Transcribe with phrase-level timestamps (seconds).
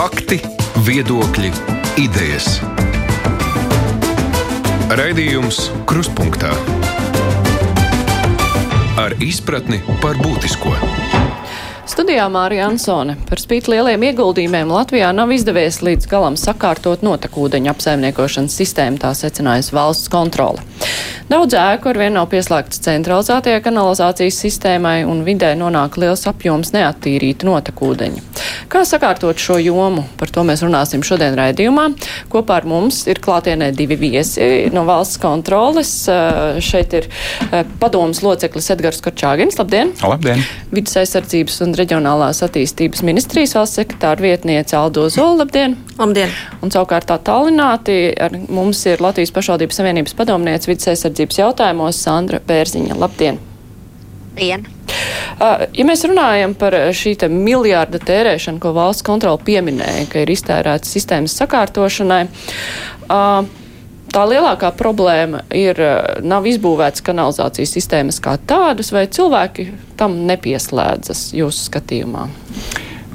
[0.00, 0.38] Fakti,
[0.86, 1.50] viedokļi,
[2.00, 2.54] idejas.
[4.96, 6.54] Raidījums Kruspunkta
[8.96, 10.72] ar izpratni par būtisko.
[11.84, 18.56] Studijā Mārija Ansone par spīti lieliem ieguldījumiem Latvijā nav izdevies līdz galam sakārtot notekūdeņu apsaimniekošanas
[18.56, 20.64] sistēmu, tā secinājusi valsts kontrole.
[21.30, 27.46] Daudz ēku ar vien nav pieslēgts centralizētajai kanalizācijas sistēmai un vidē nonāk liels apjoms neattīrīta
[27.46, 28.24] notekūdeņa.
[28.70, 30.02] Kā sakārtot šo jomu?
[30.18, 31.84] Par to mēs runāsim šodien raidījumā.
[32.32, 35.92] Kopā ar mums ir klātienē divi viesi no valsts kontroles.
[36.66, 37.06] Šeit ir
[37.78, 39.60] padomas loceklis Edgars Korčāgins.
[39.62, 39.94] Labdien!
[40.02, 40.42] Labdien!
[40.74, 45.44] Vides aizsardzības un reģionālās attīstības ministrijas valsts sekretāra vietniece Aldo Zola.
[45.44, 45.78] Labdien!
[46.00, 46.34] Labdien!
[46.58, 52.96] Un savukārt attālināti ar mums ir Latvijas pašvaldības savienības padomniece vidas aizsardzības jautājumos Sandra Bērziņa.
[52.98, 53.40] Labdien!
[54.36, 54.66] Dien.
[55.74, 61.34] Ja mēs runājam par šī miljārda tērēšanu, ko valsts kontrola pieminēja, ka ir iztērēta sistēmas
[61.40, 62.22] sakārtošanai,
[64.10, 65.80] tā lielākā problēma ir,
[66.26, 72.28] nav izbūvētas kanalizācijas sistēmas kā tādas, vai cilvēki tam nepieslēdzas jūsu skatījumā?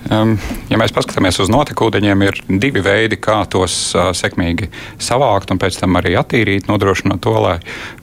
[0.05, 4.69] Ja mēs paskatāmies uz notekūdeņiem, ir divi veidi, kā tos sekmīgi
[5.01, 7.55] savākt un pēc tam arī attīrīt, nodrošinot to, lai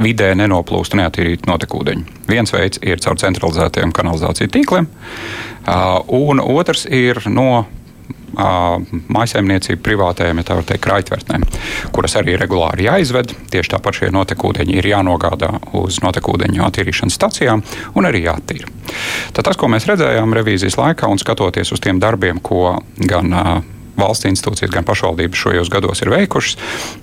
[0.02, 2.02] vidē nenoplūstu neatīrītu notekūdeņu.
[2.26, 4.90] Viens veids ir caur centralizētiem kanalizāciju tīkliem,
[6.18, 7.68] un otrs ir no
[8.32, 11.44] mājsaimniecību privātajiem, ja tā var teikt, raitvertnēm,
[11.94, 13.34] kuras arī regulāri jāizved.
[13.52, 17.64] Tieši tāpat šie notekūdeņi ir jānogādā uz notekūdeņu attīrīšanas stacijām
[17.98, 18.70] un arī jāattīra.
[19.32, 23.32] Tad tas, ko mēs redzējām revīzijas laikā un skatoties uz tiem darbiem, ko gan
[23.98, 26.56] valsts institūcijas, gan pašvaldības šajos gados ir veikušas,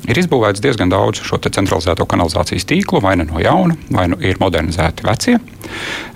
[0.10, 4.40] ir izbūvēts diezgan daudz šo centralizēto kanalizācijas tīklu, vai nu no jauna, vai nu ir
[4.42, 5.38] modernizēti vecie.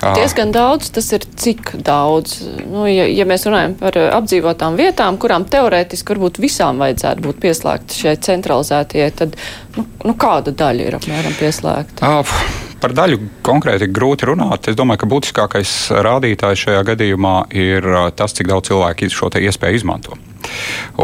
[0.03, 2.39] Diezgan daudz, tas ir cik daudz.
[2.69, 8.03] Nu, ja, ja mēs runājam par apdzīvotām vietām, kurām teorētiski varbūt visām vajadzētu būt pieslēgti
[8.03, 9.37] šie centralizētie, tad
[9.77, 12.13] nu, nu, kāda daļa ir apmēram pieslēgta?
[12.21, 13.15] Uh, Par daļu
[13.47, 14.67] konkrēti grūti runāt.
[14.67, 15.71] Es domāju, ka būtiskākais
[16.03, 17.87] rādītājs šajā gadījumā ir
[18.19, 20.17] tas, cik daudz cilvēku šo iespēju izmanto.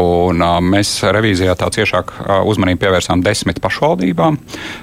[0.00, 2.12] Un, mēs revīzijā tā ciešāk
[2.46, 4.38] uzmanību pievērsām desmit pašvaldībām,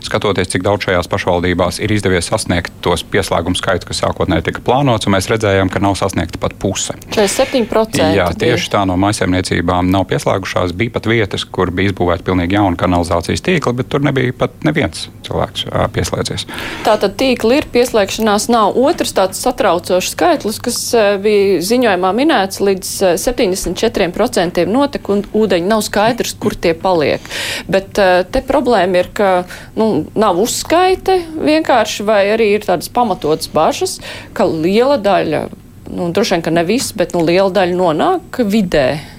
[0.06, 5.08] skatoties, cik daudz šajās pašvaldībās ir izdevies sasniegt tos pieslēgumu skaitu, kas sākotnēji tika plānots,
[5.08, 6.96] un mēs redzējām, ka nav sasniegta pat puse.
[7.16, 8.04] 47%.
[8.18, 10.76] Jā, tieši tā no maisaimniecībām nav pieslēgušās.
[10.78, 15.08] Bija pat vietas, kur bija izbūvēta pilnīgi jauna kanalizācijas tīkla, bet tur nebija pat neviens
[15.28, 16.48] cilvēks pieslēdzies.
[16.86, 18.78] Tātad tīkli ir, pieslēgšanās nav.
[18.80, 20.80] Otrs tāds satraucošs skaitlis, kas
[21.24, 27.22] bija ziņojumā minēts, līdz 74% procentiem notek un ūdeņi nav skaidrs, kur tie paliek.
[27.68, 33.50] Bet eh, te problēma ir, ka nu, nav uzskaite vienkārši, vai arī ir tādas pamatotas
[33.52, 34.00] bažas,
[34.34, 35.50] ka liela daļa,
[35.92, 39.17] nu, droši vien, ka ne viss, bet nu, liela daļa nonāk vidē.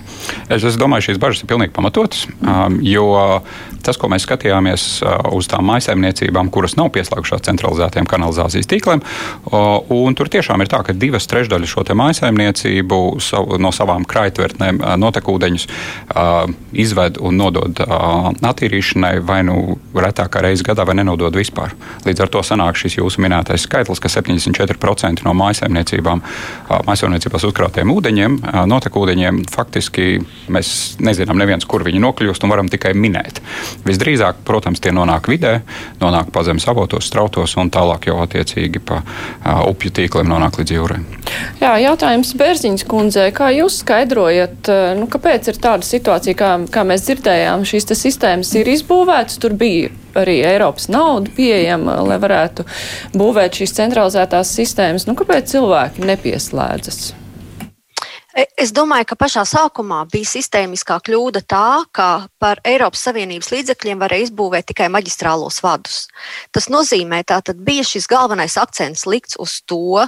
[0.48, 3.08] Es, es domāju, šīs bažas ir pilnīgi pamatotas, um, jo
[3.84, 9.68] tas, ko mēs skatījāmies uh, uz tām maisaimniecībām, kuras nav pieslēgjušās centralizētiem kanalizācijas tīkliem, uh,
[9.94, 14.94] un tur tiešām ir tā, ka divas trešdaļas šo maisaimniecību savu, no savām kraitvertnēm uh,
[15.00, 15.68] notekūdeņus
[16.78, 21.74] izved un nodod attīrīšanai vai nu retākā reize gadā vai nenodod vispār.
[22.06, 27.92] Līdz ar to sanāk šis jūsu minētais skaitlis, ka 74% no maisaimniecībām, uh, maisaimniecībās uzkrātiem
[27.94, 30.17] ūdeņiem, notekūdeņiem faktiski
[30.52, 30.72] mēs
[31.04, 33.40] nezinām neviens, kur viņi nokļūst un varam tikai minēt.
[33.86, 35.58] Visdrīzāk, protams, tie nonāk vidē,
[36.02, 40.76] nonāk pa zemes avotos, strautos un tālāk jau attiecīgi pa uh, upju tīkliem nonāk līdz
[40.76, 41.00] jūrai.
[41.60, 47.06] Jā, jautājums Bērziņas kundzei, kā jūs skaidrojat, nu, kāpēc ir tāda situācija, kā, kā mēs
[47.08, 52.66] dzirdējām, šīs sistēmas ir izbūvētas, tur bija arī Eiropas nauda pieejama, lai varētu
[53.18, 55.06] būvēt šīs centralizētās sistēmas.
[55.08, 57.27] Nu, kāpēc cilvēki nepieslēdzas?
[58.38, 63.98] E, es domāju, ka pašā sākumā bija sistēmiskā kļūda tā, ka par Eiropas Savienības līdzekļiem
[63.98, 66.04] varēja izbūvēt tikai maģistrālos vadus.
[66.54, 70.04] Tas nozīmē, ka bija šis galvenais akcents likts uz to,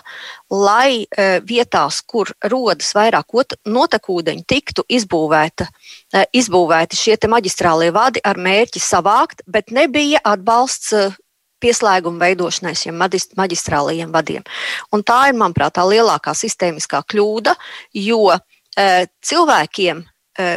[0.46, 3.34] lai e, vietās, kur rodas vairāk
[3.66, 10.94] notekūdeņu, tiktu izbūvēta, e, izbūvēti šie maģistrālie vadi ar mērķi savākt, bet nebija atbalsts
[11.62, 12.98] pieslēguma veidošanai šiem
[13.38, 14.46] maģistrālajiem vadiem.
[14.94, 17.54] Un tā ir, manuprāt, tā lielākā sistēmiskā kļūda,
[18.00, 18.88] jo e,
[19.26, 20.50] cilvēkiem e,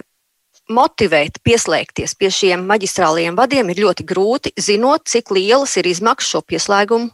[0.73, 6.43] motivēt, pieslēgties pie šiem maģistrālajiem vadiem ir ļoti grūti, zinot, cik lielas ir izmaksas šo
[6.47, 7.11] pieslēgumu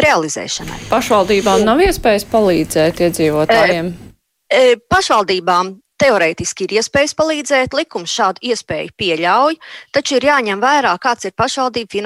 [0.00, 0.86] realizēšanai.
[0.90, 3.90] Pašvaldībām nav iespējas palīdzēt iedzīvotājiem.
[3.90, 9.58] E, e, pašvaldībām Teorētiski ir iespējas palīdzēt, likums šādu iespēju pieļauj,
[9.92, 12.00] taču ir jāņem vērā, kāds ir pašvaldību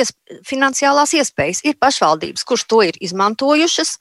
[0.00, 0.16] iesp
[0.48, 1.60] finansiālās iespējas.
[1.68, 3.98] Ir pašvaldības, kuras to ir izmantojušas,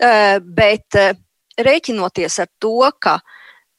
[0.00, 1.14] eh, bet eh,
[1.58, 3.20] rēķinoties ar to, ka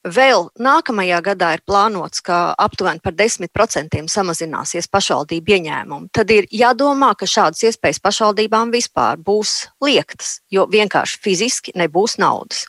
[0.06, 6.12] Vēl nākamajā gadā ir plānots, ka aptuveni par 10% samazināsies pašvaldību ieņēmumi.
[6.14, 12.68] Tad ir jādomā, ka šādas iespējas pašvaldībām vispār būs liektas, jo vienkārši fiziski nebūs naudas.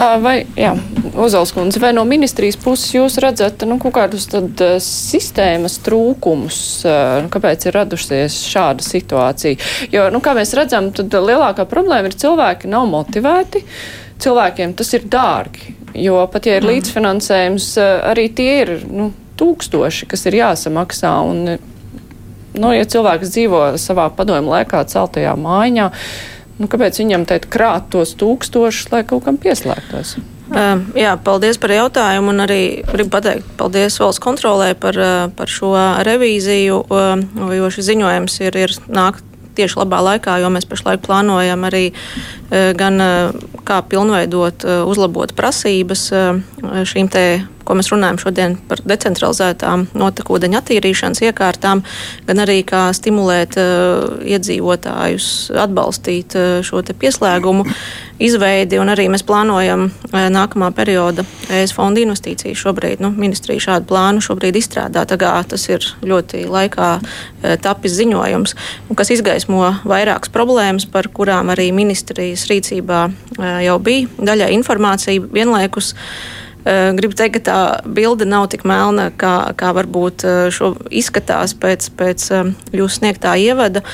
[0.00, 0.70] Vai, jā,
[1.20, 6.60] Ozolskundze, vai no ministrijas puses jūs redzat nu, kaut kādus tad, sistēmas trūkumus,
[7.32, 9.60] kāpēc ir radusies šāda situācija?
[9.92, 13.64] Jo, nu, kā mēs redzam, tad lielākā problēma ir cilvēki nav motivēti,
[14.24, 15.76] cilvēkiem tas ir dārgi,
[16.06, 16.72] jo pat ja ir mm.
[16.72, 17.70] līdzfinansējums,
[18.14, 21.14] arī tie ir nu, tūkstoši, kas ir jāsamaksā.
[21.28, 21.56] Un,
[22.56, 25.90] nu, ja cilvēks dzīvo savā padomu laikā celtajā mājiņā,
[26.60, 30.18] Nu, kāpēc viņam teikt krāt tos tūkstošus, lai kaut kam pieslēgtos?
[30.50, 32.34] Uh, jā, paldies par jautājumu.
[32.44, 34.98] Arī gribu pateikt paldies valsts kontrolē par,
[35.38, 35.72] par šo
[36.04, 36.82] revīziju,
[37.56, 39.22] jo šis ziņojums ir, ir nāk
[39.56, 43.00] tieši labā laikā, jo mēs pašlaik plānojam arī uh, gan
[43.64, 46.08] kā pilnveidot, uzlabot prasības
[46.92, 47.24] šīm te
[47.70, 51.84] ko mēs runājam šodien par decentralizētām notekūdeņa attīrīšanas iekārtām,
[52.26, 57.68] gan arī kā stimulēt uh, iedzīvotājus atbalstīt uh, šo pieslēgumu
[58.18, 58.80] izveidi.
[58.82, 62.58] Arī mēs plānojam uh, nākamā perioda ES fonda investīcijas.
[62.58, 65.06] Šobrīd nu, ministrija šādu plānu šobrīd izstrādā.
[65.06, 68.56] Tas ir ļoti laikā uh, tapis ziņojums,
[68.98, 75.94] kas izgaismo vairākas problēmas, par kurām arī ministrijas rīcībā uh, jau bija daļai informācija vienlaikus.
[75.94, 81.56] Uh, gribu teikt, ka tā bilde nav tik melna, kā, kā varbūt eh, šo izskatās
[81.56, 83.84] pēc, pēc eh, jūsu sniegtā ievada.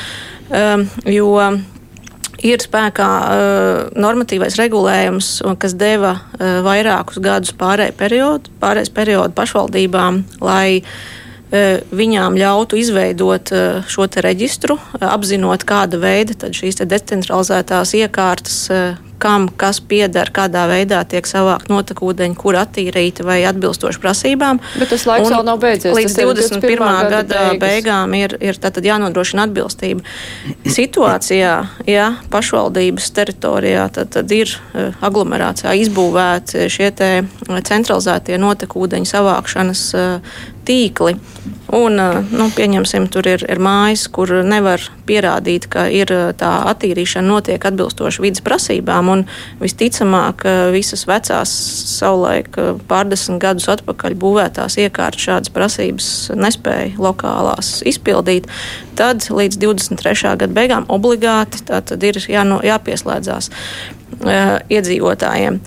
[1.10, 1.32] Jo
[2.46, 3.08] ir spēkā
[3.98, 10.84] normatīvais regulējums, kas deva vairākus gadus pārējais periodu, pārējais periodu pašvaldībām, lai
[11.50, 13.50] viņām ļautu izveidot
[13.90, 18.60] šo reģistru, apzinot, kāda veida šīs decentralizētās iekārtas
[19.22, 24.60] kam kas pieder, kādā veidā tiek savākt notekūdeņi, kur attīrīti vai atbilstoši prasībām.
[24.80, 25.94] Bet tas laiks un vēl nav beidzies.
[25.96, 26.60] Līdz 21.
[26.60, 27.10] 21.
[27.12, 27.60] gada beigas.
[27.62, 28.60] beigām ir, ir
[28.90, 30.04] jānodrošina atbilstība.
[30.76, 31.54] Situācijā,
[31.88, 40.36] ja pašvaldības teritorijā tad, tad ir uh, aglomerācijā izbūvēti šie centralizētie notekūdeņu savākšanas uh,
[40.66, 41.16] tīkli.
[41.74, 41.98] Un,
[42.30, 48.22] nu, pieņemsim, tur ir, ir mājas, kur nevar pierādīt, ka ir tā attīrīšana notiek atbilstoši
[48.22, 49.24] vidas prasībām.
[49.58, 51.50] Visticamāk, visas vecās,
[51.96, 52.54] savulaik
[52.86, 58.46] pārdesmit gadus atpakaļ būvētās iekārtas šādas prasības nespēja lokālās izpildīt.
[58.96, 60.36] Tad līdz 23.
[60.38, 61.64] gada beigām obligāti
[62.06, 65.60] ir jāno, jāpieslēdzās uh, iedzīvotājiem.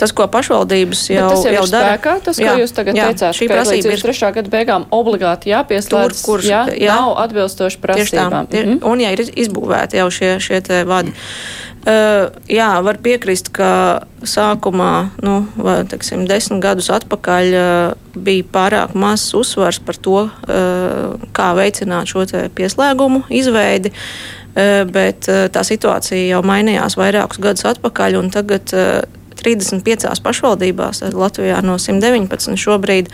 [0.00, 2.96] Tas, ko pašvaldības jau, Bet tas jau, jau dara, spēkā, tas, jā, ko jūs tagad
[2.98, 7.18] jā, teicāt, šī prasība ir trešā gada beigām obligāti jāpieslēdz, tur, kur jā, jā, nav
[7.26, 8.48] atbilstoši prasībām.
[8.48, 8.88] Tā, mm -hmm.
[8.92, 11.12] Un ja ir izbūvēti jau šie, šie te vadi.
[11.82, 18.94] Uh, jā, var piekrist, ka sākumā, nu, vai, teiksim, desmit gadus atpakaļ, uh, bija pārāk
[18.94, 22.22] mazs uzsvars par to, uh, kā veicināt šo
[22.54, 23.90] pieslēgumu izveidi.
[23.90, 28.74] Uh, bet tā situācija jau mainījās vairākus gadus atpakaļ, un tagad
[29.44, 33.10] 35 pašvaldībās Latvijā no 119 šobrīd.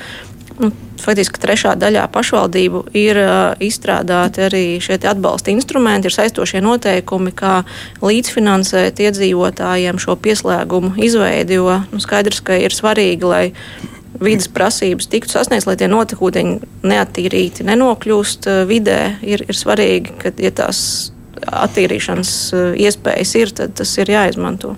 [0.59, 7.31] Nu, faktiski trešā daļā pašvaldību ir uh, izstrādāti arī šie atbalsta instrumenti, ir saistošie noteikumi,
[7.37, 7.61] kā
[8.03, 11.61] līdzfinansēt iedzīvotājiem šo pieslēgumu izveidi.
[11.61, 13.45] Jo nu, skaidrs, ka ir svarīgi, lai
[14.19, 16.59] vidas prasības tiktu sasniegts, lai tie notekūdeņi
[16.91, 19.01] neattīrīti nenokļūst vidē.
[19.23, 20.81] Ir, ir svarīgi, ka ja tās
[21.47, 24.75] attīrīšanas eh, iespējas ir, tad tas ir jāizmanto.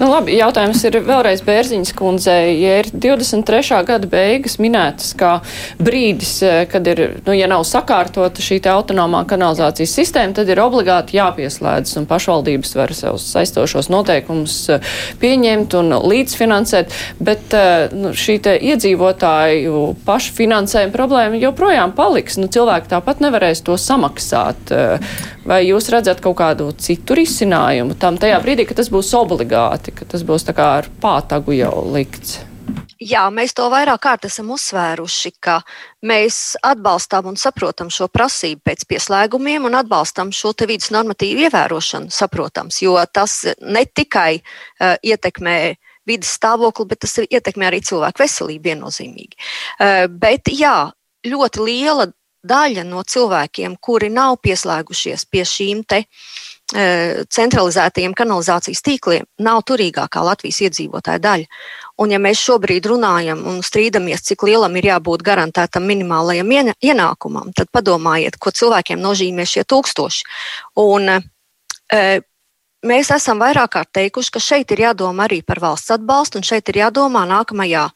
[0.00, 2.54] Nu, labi, jautājums ir vēlreiz Bērziņas kundzei.
[2.60, 3.80] Ja ir 23.
[3.88, 5.36] gada beigas minētas kā
[5.82, 11.18] brīdis, eh, kad ir, nu, ja nav sakārtota šī autonomā kanalizācijas sistēma, tad ir obligāti
[11.18, 16.94] jāpieslēdzas un pašvaldības var savus saistošos noteikumus eh, pieņemt un līdzfinansēt,
[17.24, 17.54] bet
[17.94, 22.38] nu, šī iedzīvotāju pašfinansējuma problēma joprojām paliks.
[22.40, 24.74] Nu, cilvēki tāpat nevarēs to samaksāt.
[25.44, 30.08] Vai jūs redzat kaut kādu citu risinājumu tam tajā brīdī, ka tas būs obligāti, ka
[30.08, 32.42] tas būs tā kā ar pātagu jau likts?
[33.04, 35.58] Jā, mēs to vairāk kārt esam uzsvēruši, ka
[36.06, 42.12] mēs atbalstām un saprotam šo prasību pēc pieslēgumiem un atbalstam šo te vidas normatīvu ievērošanu,
[42.14, 45.58] saprotams, jo tas ne tikai uh, ietekmē
[46.08, 49.40] vidas stāvokli, bet tas ietekmē arī cilvēku veselību viennozīmīgi.
[49.76, 50.78] Uh, bet jā,
[51.28, 52.08] ļoti liela
[52.44, 56.04] daļa no cilvēkiem, kuri nav pieslēgušies pie šīm te e,
[57.32, 61.62] centralizētajiem kanalizācijas tīkliem, nav turīgākā Latvijas iedzīvotāja daļa.
[62.02, 67.70] Un, ja mēs šobrīd runājam un strīdamies, cik lielam ir jābūt garantētam minimālajam ienākumam, tad
[67.74, 70.30] padomājiet, ko cilvēkiem nozīmē šie tūkstoši.
[70.82, 72.04] Un, e,
[72.84, 76.68] mēs esam vairāk kārt teikuši, ka šeit ir jādomā arī par valsts atbalstu, un šeit
[76.70, 77.86] ir jādomā nākamajā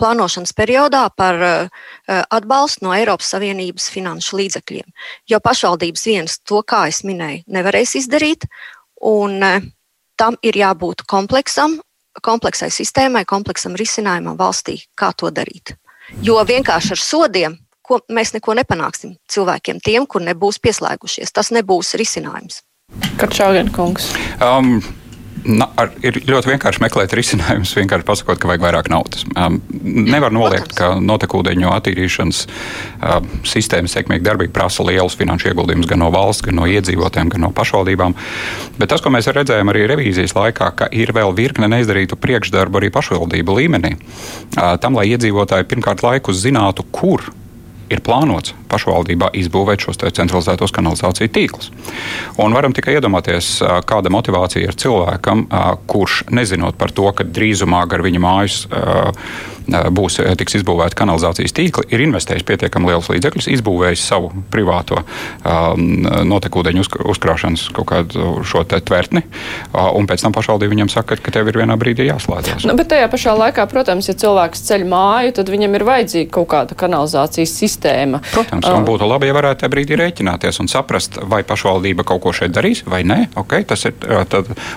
[0.00, 4.88] plānošanas periodā par uh, atbalstu no Eiropas Savienības finanšu līdzekļiem.
[5.30, 8.48] Jo pašvaldības vienas to, kā es minēju, nevarēs izdarīt,
[9.04, 9.68] un uh,
[10.18, 11.78] tam ir jābūt kompleksam,
[12.24, 15.76] kompleksai sistēmai, kompleksam risinājumam valstī, kā to darīt.
[16.24, 17.58] Jo vienkārši ar sodiem
[18.12, 21.32] mēs neko nepanāksim cilvēkiem, tiem, kur nebūs pieslēgušies.
[21.32, 22.62] Tas nebūs risinājums.
[23.18, 24.14] Kačāgen kungs.
[24.40, 24.80] Um.
[25.48, 29.22] Na, ar, ir ļoti vienkārši meklēt risinājumus, vienkārši pasakot, ka vajag vairāk naudas.
[29.38, 36.02] Um, nevar noliegt, ka notekūdeņu attīrīšanas um, sistēmas sekmīga darbība prasa lielus finanšu ieguldījumus gan
[36.02, 38.18] no valsts, gan no iedzīvotājiem, gan no pašvaldībām.
[38.82, 42.92] Bet tas, ko mēs redzējām arī revīzijas laikā, ka ir vēl virkne neizdarītu priekšdarbu arī
[42.98, 43.94] pašvaldību līmenī.
[43.94, 47.30] Uh, tam, lai iedzīvotāji pirmkārt laikus zinātu, kur
[47.92, 51.70] ir plānots pašvaldībā izbūvēt šos centralizētos kanalizāciju tīklus.
[52.40, 55.46] Un varam tikai iedomāties, kāda motivācija ir cilvēkam,
[55.90, 58.60] kurš nezinot par to, ka drīzumā gar viņa mājas
[59.68, 65.02] būs tiks izbūvēta kanalizācijas tīkli, ir investējis pietiekami lielus līdzekļus, izbūvējis savu privāto
[65.44, 69.22] notekūdeņu uzkrāšanas kaut kādu šo tvertni,
[69.74, 72.66] un pēc tam pašvaldība viņam saka, ka tev ir vienā brīdī jāslēdzas.
[72.68, 76.48] Nu, bet tajā pašā laikā, protams, ja cilvēks ceļ māju, tad viņam ir vajadzīga kaut
[76.52, 78.22] kāda kanalizācijas sistēma.
[78.32, 82.32] Protams, un būtu labi, ja varētu tajā brīdī rēķināties un saprast, vai pašvaldība kaut ko
[82.36, 83.18] šeit darīs vai nē.
[83.38, 83.94] Okay, tas ir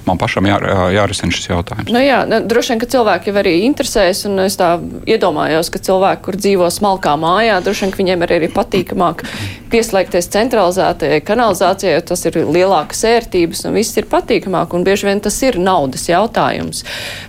[0.07, 0.57] man pašam jā,
[0.95, 1.91] jārisina šis jautājums.
[1.93, 4.73] Nu jā, droši vien, ka cilvēki arī interesēs, un es tā
[5.09, 9.23] iedomājos, ka cilvēki, kur dzīvo smalkā mājā, droši vien, viņiem arī ir patīkamāk
[9.71, 15.21] pieslēgties centralizētajai kanalizācijai, jo tas ir lielākas ērtības un viss ir patīkamāk, un bieži vien
[15.23, 16.83] tas ir naudas jautājums.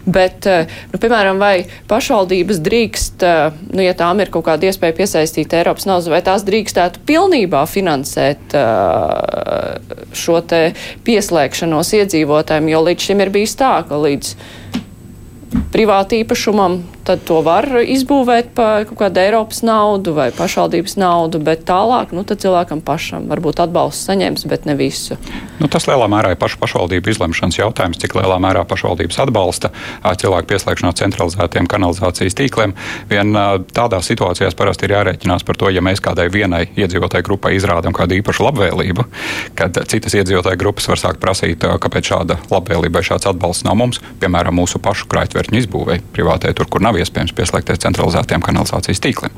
[0.05, 4.99] Bet, eh, nu, piemēram, vai pašvaldības drīkst, eh, nu, ja tām ir kaut kāda iespēja
[4.99, 9.79] piesaistīt Eiropas naudas, vai tās drīkstētu pilnībā finansēt eh,
[10.13, 10.63] šo te
[11.07, 14.35] pieslēgšanos iedzīvotājiem, jo līdz šim ir bijis tā, ka līdz
[15.73, 21.65] privāti īpašumam tad to var izbūvēt par kaut kādu Eiropas naudu vai pašvaldības naudu, bet
[21.69, 25.19] tālāk nu, cilvēkam pašam varbūt atbalstu saņems, bet ne visu.
[25.61, 29.73] Nu, tas lielā mērā ir pašu pašvaldību izlemšanas jautājums, cik lielā mērā pašvaldības atbalsta
[30.23, 32.75] cilvēku pieslēgšanos centralizētiem kanalizācijas tīkliem.
[33.11, 33.35] Vien
[33.75, 38.19] tādā situācijā parasti ir jārēķinās par to, ja mēs kādai vienai iedzīvotāju grupai izrādām kādu
[38.21, 39.07] īpašu labvēlību,
[39.59, 44.03] kad citas iedzīvotāju grupas var sākt prasīt, kāpēc šāda labvēlība vai šāds atbalsts nav mums,
[44.23, 45.09] piemēram, mūsu pašu
[45.43, 49.33] krājtvertņu izbūvēi privātai, tur, kur nav iespējams pieslēgties centralizētiem kanalizācijas tīkliem.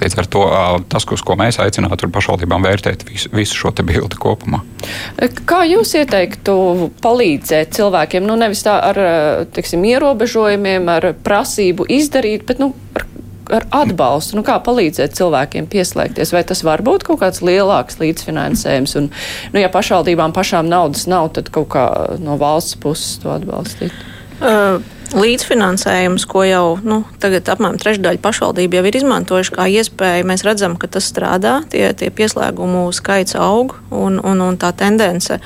[0.00, 0.44] Līdz ar to
[0.88, 4.62] tas, uz ko mēs aicinātu pašvaldībām vērtēt visu, visu šo bildi kopumā.
[5.46, 9.00] Kā jūs ieteiktu palīdzēt cilvēkiem, nu nevis tā ar
[9.52, 13.06] tiksim, ierobežojumiem, ar prasību izdarīt, bet nu, ar
[13.50, 18.94] ar atbalstu, nu, kā palīdzēt cilvēkiem pieslēgties, vai tas var būt kaut kāds lielāks līdzfinansējums,
[19.00, 19.08] un,
[19.50, 21.88] nu, ja pašvaldībām pašām naudas nav, tad kaut kā
[22.22, 24.06] no valsts puses to atbalstīt?
[24.38, 24.78] Uh
[25.16, 30.28] līdzfinansējums, ko jau nu, tagad apmēram trešdaļa pašvaldību jau ir izmantojuši kā iespēju.
[30.30, 35.40] Mēs redzam, ka tas strādā, tie, tie pieslēgumu skaits aug un, un, un tā tendence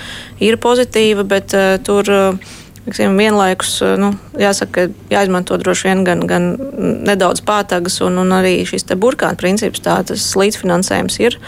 [0.44, 2.12] ir pozitīva, bet uh, tur.
[2.12, 6.50] Uh, Tiksim, vienlaikus nu, jāsaka, jāizmanto droši vien gan, gan
[7.08, 11.38] nedaudz pātagas, un, un arī šis burkāna princips, tā tas līdzfinansējums ir.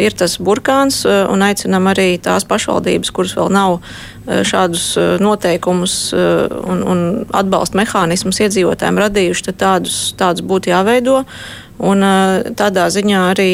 [0.00, 3.80] Ir tas burkāns, un aicinām arī tās pašvaldības, kuras vēl nav
[4.46, 11.24] šādus noteikumus un, un atbalsta mehānismus iedzīvotājiem radījuši, tad tādus, tādus būtu jāveido.
[11.80, 12.04] Un,
[12.60, 13.50] tādā ziņā arī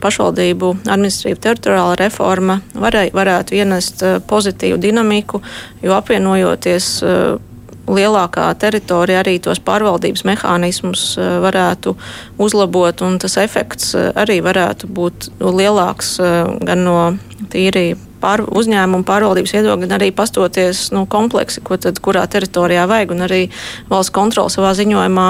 [0.00, 5.42] pašvaldību administratīva teritoriāla reforma varēja, varētu ienest pozitīvu dinamiku,
[5.84, 6.88] jo apvienojoties
[7.84, 11.04] lielākā teritorija arī tos pārvaldības mehānismus
[11.44, 11.92] varētu
[12.40, 16.16] uzlabot, un tas efekts arī varētu būt lielāks
[16.64, 16.98] gan no
[17.52, 17.90] tīri
[18.24, 23.26] pār, uzņēmumu pārvaldības viedokļa, gan arī pastoties nu, kompleksi, ko tad kurā teritorijā vajag, un
[23.26, 23.42] arī
[23.90, 25.26] valsts kontrola savā ziņojumā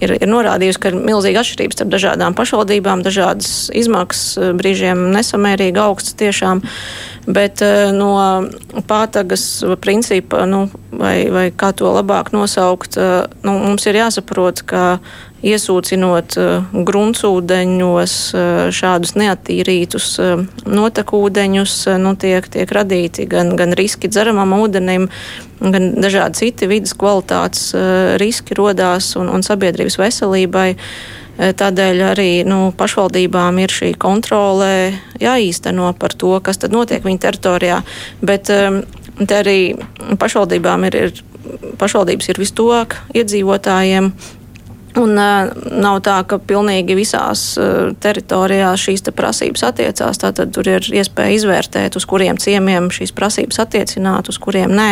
[0.00, 6.18] ir, ir norādījusi, ka ir milzīga atšķirība starp dažādām pašvaldībām, dažādas izmaksas, brīžiem nesamērīgi augstas
[6.20, 6.62] tiešām.
[7.28, 8.14] Bet eh, no
[8.88, 9.44] pātagas
[9.84, 14.84] principa, nu, vai, vai kā to labāk nosaukt, eh, nu, mums ir jāsaprot, ka
[15.46, 24.10] iesūcinot uh, gruntsūdeņos uh, šādus neattīrītus uh, notekūdeņus, nu, tiek, tiek radīti gan, gan riski
[24.10, 25.06] dzeramam ūdenim,
[25.62, 27.70] gan dažādi citi vidas kvalitātes
[28.18, 30.68] riski rodās un, un sabiedrības veselībai.
[31.38, 34.70] Tādēļ arī nu, pašvaldībām ir šī kontrole
[35.22, 37.76] jāīsteno par to, kas tad notiek viņu teritorijā.
[38.26, 39.60] Bet te arī
[40.18, 41.22] pašvaldībām ir, ir
[41.78, 44.10] pašvaldības ir vistuvāk iedzīvotājiem
[44.96, 50.20] Un uh, nav tā, ka pilnīgi visās uh, teritorijās šīs te prasības attiecās.
[50.22, 54.90] Tātad tur ir iespēja izvērtēt, uz kuriem ciemiem šīs prasības attiecināt, uz kuriem nē.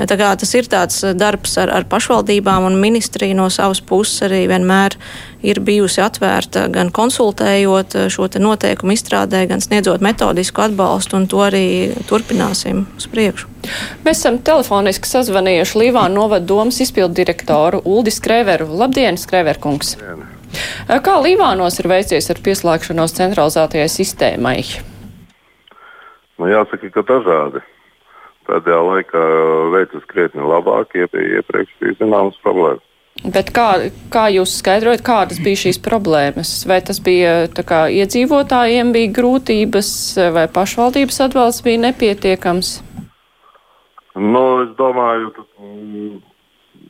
[0.00, 4.46] Tā kā tas ir tāds darbs ar, ar pašvaldībām un ministriju no savas puses arī
[4.50, 4.98] vienmēr
[5.42, 11.64] ir bijusi atvērta gan konsultējot šo noteikumu izstrādē, gan sniedzot metodisku atbalstu, un to arī
[12.08, 13.48] turpināsim uz priekšu.
[14.04, 18.68] Mēs esam telefoniski sazvanījuši Līvānu novadu domas izpildu direktoru Uldi Skreveru.
[18.80, 19.96] Labdien, Skreverkungs!
[20.90, 24.56] Kā Līvānos ir veicies ar pieslēgšanos centralizētajai sistēmai?
[26.40, 27.62] Nu, jāsaka, ka dažādi.
[28.48, 29.24] Pēdējā laikā
[29.70, 32.89] veicas krietni labāk, iepriekš bija zināmas problēmas.
[33.20, 33.66] Bet kā,
[34.08, 36.54] kā jūs skaidrojat, kādas bija šīs problēmas?
[36.68, 39.90] Vai tas bija kā, iedzīvotājiem bija grūtības,
[40.32, 42.78] vai pašvaldības atbalsts bija nepietiekams?
[44.16, 46.16] Nu, es domāju, ka mm,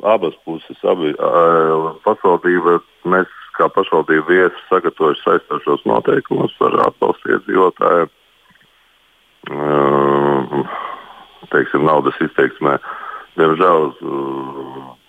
[0.06, 1.12] abas puses, abi
[2.06, 2.78] pašvaldība,
[3.10, 8.14] mēs kā pašvaldība viesi sagatavojuši saistošos noteikumus par atbalstu iedzīvotājiem.
[11.50, 12.78] Teiksim, naudas izteiksmē.
[13.38, 13.90] Diemžēl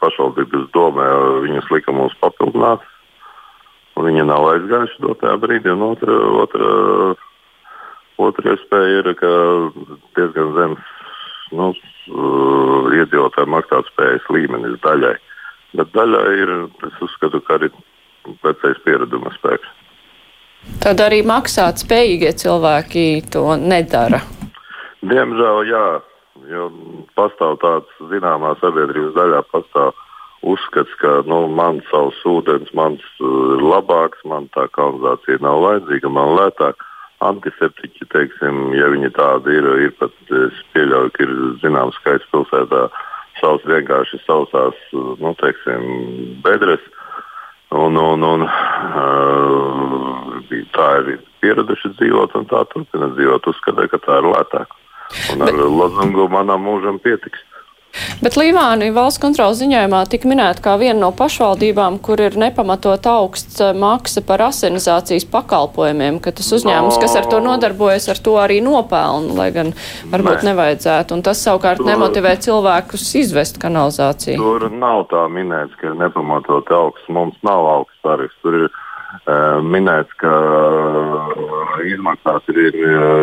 [0.02, 1.08] pašvaldības domē
[1.48, 2.84] viņas lika mums papildināt.
[4.02, 5.74] Viņi nav aizgājuši dotajā brīdī.
[5.86, 6.70] Otra, otra,
[8.18, 9.32] otra iespēja ir, ka
[10.18, 10.88] diezgan zems
[11.54, 11.68] nu,
[12.98, 15.14] iedzīvotāju maksātspējas līmenis daļai.
[15.78, 16.54] Bet daļai ir,
[16.88, 17.70] es uzskatu, ka arī
[18.44, 19.70] vecais piereduma spēks.
[20.82, 24.22] Tad arī maksāt spējīgie cilvēki to nedara.
[25.02, 25.86] Diemžēl jā,
[26.52, 26.70] jo
[27.18, 29.98] pastāv tāds zināmā sabiedrības daļā pastāv
[30.52, 36.34] uzskats, ka nu, man savs ūdens, mans ir labāks, man tā kanalizācija nav vajadzīga, man
[36.40, 36.82] lētāk
[37.22, 42.88] antiseptiķi, teiksim, ja viņi tādi ir, ir pat, es pieļauju, ka ir zināms skaits pilsētā
[43.38, 45.86] savs vienkārši sausās, nu, teiksim,
[46.46, 46.82] bedres.
[47.72, 50.12] Un, un, un, uh,
[50.76, 53.48] tā ir pieraduši dzīvot, un tā turpina dzīvot.
[53.48, 54.81] Uzskatē, ka tā ir lētāk.
[55.34, 55.64] Un ar Bet...
[55.80, 57.48] lozungu manam mūžam pietiks.
[58.24, 63.60] Bet Līvāni valsts kontrolas ziņojumā tika minēta kā viena no pašvaldībām, kur ir nepamatot augsts
[63.60, 67.02] eh, maksa par asinizācijas pakalpojumiem, ka tas uzņēmums, no.
[67.04, 69.74] kas ar to nodarbojas, ar to arī nopelna, lai gan
[70.14, 70.52] varbūt ne.
[70.52, 71.18] nevajadzētu.
[71.18, 74.40] Un tas savukārt tur, nemotivē cilvēkus izvest kanalizāciju.
[74.40, 77.12] Tur nav tā minēts, ka ir nepamatot augsts.
[77.12, 78.40] Mums nav augsts tarifs.
[78.46, 78.70] Tur ir
[79.68, 80.34] minēts, ka
[81.88, 82.78] izmaksās ir, ir,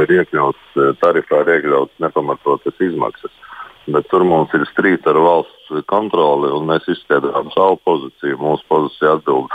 [0.05, 3.35] ir iekļauts tarifā, ir iekļauts nepamatotas izmaksas
[3.92, 8.40] bet tur mums ir strīds ar valsts kontroli, un mēs izskaidrojām savu pozīciju.
[8.40, 9.55] Mūsu pozīcija atbild,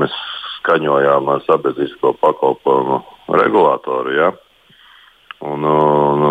[0.00, 0.14] mēs
[0.58, 3.00] skaņojām ar sabiedrisko pakalpojumu
[3.40, 4.14] regulātoru.
[4.16, 4.30] Ja?
[5.44, 6.24] Un, un,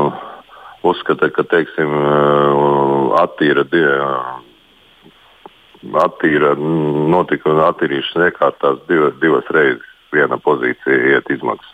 [0.90, 1.94] uzskata, ka teiksim,
[3.22, 3.66] attīra,
[6.04, 11.72] attīra notikuma attīrīšanas iekārtās divas, divas reizes viena pozīcija iet izmaksas.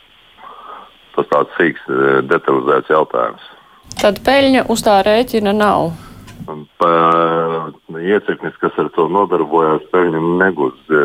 [1.15, 1.87] Tas tāds sīks,
[2.29, 3.47] detalizēts jautājums.
[3.99, 5.91] Tad peļņa uz tā rēķina nav.
[7.99, 11.01] Iecirknis, kas ar to nodarbojas, peļņu negūs, e,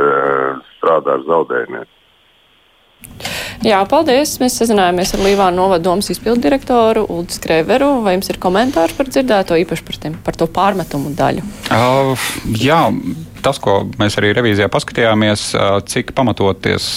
[0.76, 1.88] strādā ar zaudējumiem.
[3.62, 4.34] Jā, paldies.
[4.42, 8.00] Mēs sazinājāmies ar Līvānu novadu domas izpildu direktoru Uldu Skreveru.
[8.04, 11.44] Vai jums ir komentāri par dzirdēto, īpaši par, tiem, par to pārmetumu daļu?
[11.70, 12.26] Uh,
[12.58, 12.80] jā,
[13.44, 15.46] tas, ko mēs arī revīzijā paskatījāmies,
[15.90, 16.88] cik pamatoties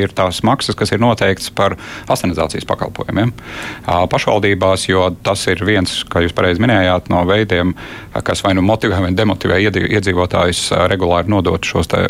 [0.00, 1.76] ir tās maksas, kas ir noteikts par
[2.10, 3.32] asinizācijas pakalpojumiem
[4.10, 7.74] pašvaldībās, jo tas ir viens, kā jūs pareizi minējāt, no veidiem,
[8.22, 12.00] kas vai nu motivē vai demotivē iedzīvotājus regulāri nodot šos te,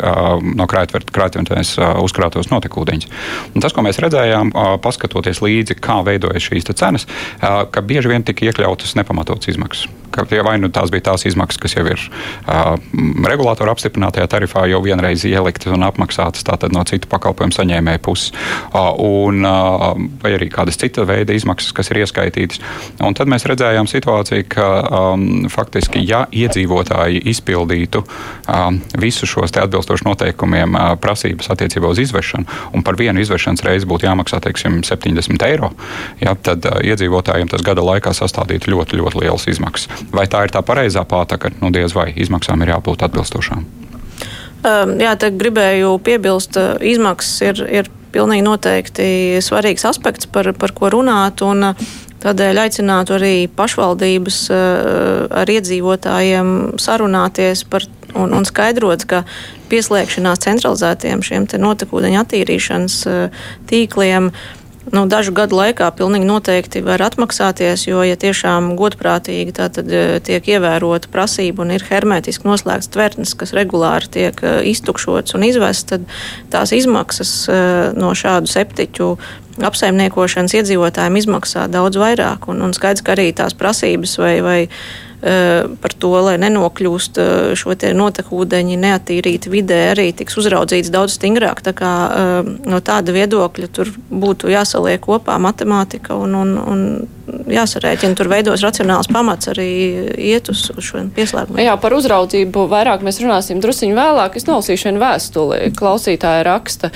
[0.55, 3.11] no krātvietēs uzkrātos notekūdeņus.
[3.55, 7.07] Un tas, ko mēs redzējām, paskatoties līdzi, kā veidojas šīs cenas,
[7.41, 9.89] ka bieži vien tika iekļautas nepamatotas izmaksas.
[10.15, 12.75] Ka, vai nu tās bija tās izmaksas, kas jau ir uh,
[13.27, 18.31] regulātora apstiprinātajā tarifā jau vienreiz ieliktas un apmaksātas no citu pakalpojumu saņēmēju puses,
[18.75, 19.45] un,
[20.21, 22.61] vai arī kādas citas veida izmaksas, kas ir ieskaitītas.
[23.03, 30.07] Un tad mēs redzējām situāciju, ka um, faktiski, ja iedzīvotāji izpildītu um, visus šos atbilstoši
[30.07, 35.47] noteikumiem uh, prasības attiecībā uz izvešanu, un par vienu izvešanas reizi būtu jāmaksā teiksim, 70
[35.47, 35.71] eiro,
[36.21, 40.05] ja, tad uh, iedzīvotājiem tas gada laikā sastādītu ļoti, ļoti lielas izmaksas.
[40.13, 41.53] Vai tā ir tā pareizā pātaka?
[41.61, 43.65] Nu, diez vai izmaksām ir jābūt atbilstošām.
[44.65, 49.07] Um, jā, te gribēju piebilst, uh, izmaksas ir, ir pilnīgi noteikti
[49.43, 51.43] svarīgs aspekts, par, par ko runāt.
[51.45, 51.87] Un, uh,
[52.25, 56.49] Tādēļ aicinātu arī pašvaldības uh, ar iedzīvotājiem
[56.81, 57.85] sarunāties par
[58.15, 59.23] un, un skaidrot, ka
[59.71, 62.97] pieslēgšanās centralizētiem šiem notekūdeņa attīrīšanas
[63.69, 64.31] tīkliem
[64.93, 69.89] nu, dažu gadu laikā pilnīgi noteikti var atmaksāties, jo, ja tiešām godprātīgi tātad,
[70.25, 74.43] tiek ievērota prasība un ir hermētiski noslēgts tvertnes, kas regulāri tiek
[74.73, 76.05] iztukšots un izvests, tad
[76.53, 77.33] tās izmaksas
[77.97, 79.15] no šādu septiķu
[79.65, 82.49] apsaimniekošanas iedzīvotājiem izmaksā daudz vairāk.
[82.51, 85.04] Un, un skaidrs, ka arī tās prasības vai, vai Eh,
[85.81, 91.63] par to, lai nenokļūst eh, šo notekūdeņi neatīrīti vidē, arī tiks uzraudzīts daudz stingrāk.
[91.65, 96.85] Tā kā eh, no tāda viedokļa tur būtu jāsaliek kopā matemātika un, un, un
[97.49, 98.15] jāsarēķina.
[98.17, 99.67] Tur veidos racionāls pamats arī
[100.17, 101.59] iet uz, uz šo pieslēgumu.
[101.63, 104.37] Jā, par uzraudzību vairāk mēs runāsim drusciņu vēlāk.
[104.39, 105.59] Es nolasīšu vienu vēstuli.
[105.75, 106.91] Klausītāja raksta,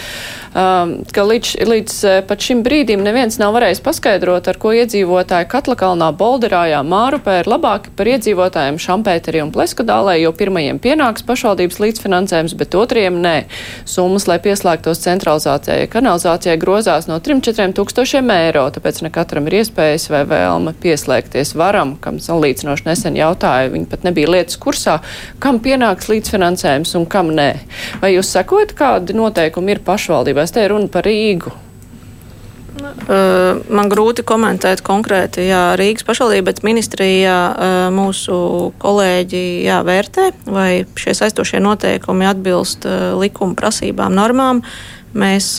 [0.54, 1.97] um, ka līdz, līdz
[2.30, 7.93] pat šim brīdim neviens nav varējis paskaidrot, ar ko iedzīvotāji Katlakalnā, Bolderājā, Mārupē ir labāki
[7.97, 13.36] par iedzīvotājiem Šampēterī un Pleskudālē, jo pirmajiem pienāks pašvaldības līdzfinansējums, bet otriem nē.
[13.89, 20.10] Summas, lai pieslēgtos centralizācijai, kanalizācijai grozās no 3-4 tūkstošiem eiro, tāpēc ne katram ir iespējas
[20.13, 25.00] vai vēlme pieslēgties varam, kam salīdzinoši nesen jautāja, viņi pat nebija lietas kursā,
[25.44, 27.50] kam pienāks līdzfinansējums un kam nē.
[28.04, 30.54] Vai jūs sekojat, kādi noteikumi ir pašvaldībās?
[30.54, 31.52] Te ir runa par Rīgu.
[32.80, 37.36] Man grūti komentēt konkrēti jā, Rīgas pašvaldība, bet ministrijā
[37.92, 38.38] mūsu
[38.80, 42.88] kolēģi jā, vērtē, vai šie saistošie noteikumi atbilst
[43.20, 44.62] likuma prasībām, normām.
[45.12, 45.58] Mēs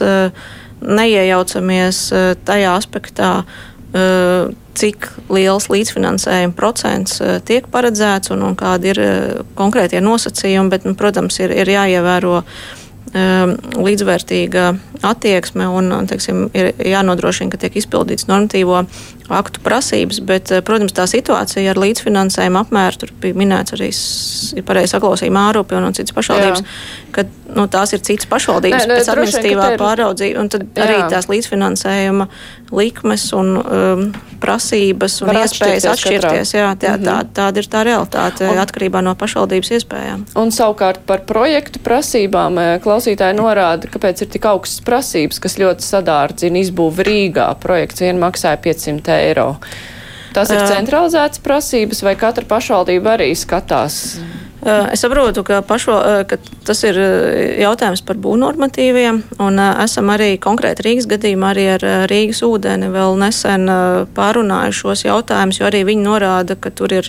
[0.80, 2.06] neiejaucamies
[2.48, 3.32] tajā aspektā,
[3.90, 7.16] cik liels līdzfinansējuma procents
[7.48, 9.00] tiek paredzēts un, un kādi ir
[9.58, 12.36] konkrētie nosacījumi, bet, nu, protams, ir, ir jāievēro
[13.10, 14.66] līdzvērtīga
[15.02, 18.84] attieksme un, teiksim, ir jānodrošina, ka tiek izpildīts normatīvo
[19.36, 23.90] aktu prasības, bet, uh, protams, tā situācija ar līdzfinansējumu apmēru, tur bija minēts arī,
[24.58, 27.12] ja pareizi saklausīja Mārupi un, citas pašvaldības, Jā.
[27.16, 29.78] ka nu, tās ir citas pašvaldības nē, nē, pēc administratīvā ir...
[29.80, 30.86] pāraudzība, un tad Jā.
[30.86, 32.28] arī tās līdzfinansējuma
[32.76, 34.04] likmes un um,
[34.40, 36.52] prasības un Var iespējas atšķirties.
[36.54, 37.06] Jā, tā, mm -hmm.
[37.08, 40.24] tā, tāda ir tā realitāte un, atkarībā no pašvaldības iespējām.
[40.40, 45.86] Un savukārt par projektu prasībām eh, klausītāji norāda, kāpēc ir tik augstas prasības, kas ļoti
[45.86, 47.48] sadārdzina izbūvi Rīgā.
[47.60, 49.19] Projekts vien maksāja 500 eiro.
[50.34, 54.20] Tas ir centralizētas prasības, vai katra pašvaldība arī skatās?
[54.20, 54.49] Mm.
[54.60, 55.94] Es saprotu, ka, pašo,
[56.28, 56.36] ka
[56.68, 56.98] tas ir
[57.62, 63.64] jautājums par būvnormatīviem, un esam arī konkrēti Rīgas gadījumā arī ar Rīgas ūdeni vēl nesen
[64.16, 67.08] pārunājuši šos jautājumus, jo arī viņi norāda, ka tur ir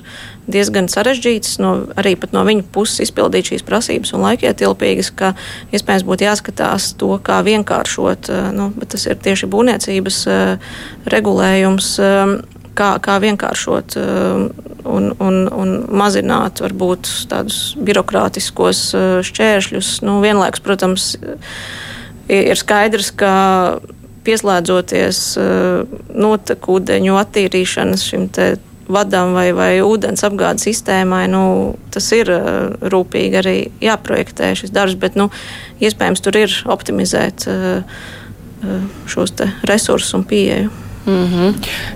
[0.51, 5.33] diezgan sarežģīts, no, arī no viņa puses izpildīt šīs prasības un laikietilpīgas, ka
[5.75, 10.23] iespējams būtu jāskatās to, kā vienkāršot, nu, bet tas ir tieši būvniecības
[11.11, 11.93] regulējums
[12.77, 14.47] kā, kā vienkāršot um,
[14.87, 19.93] un, un, un mazināt varbūt tādus birokrātiskos uh, šķēršļus.
[20.07, 21.13] Nu, vienlaikus, protams,
[22.31, 23.33] ir skaidrs, ka
[24.25, 28.53] pieslēdzoties uh, notekūdeņu attīrīšanas šim te
[28.91, 31.43] vadam vai, vai ūdens apgādes sistēmai, nu,
[31.93, 32.27] tas ir
[32.91, 35.29] rūpīgi arī jāprojektē šis darbs, bet nu,
[35.79, 37.47] iespējams tur ir optimizēt
[39.07, 39.35] šos
[39.69, 40.73] resursus un pieeju.
[41.05, 41.53] Mm -hmm.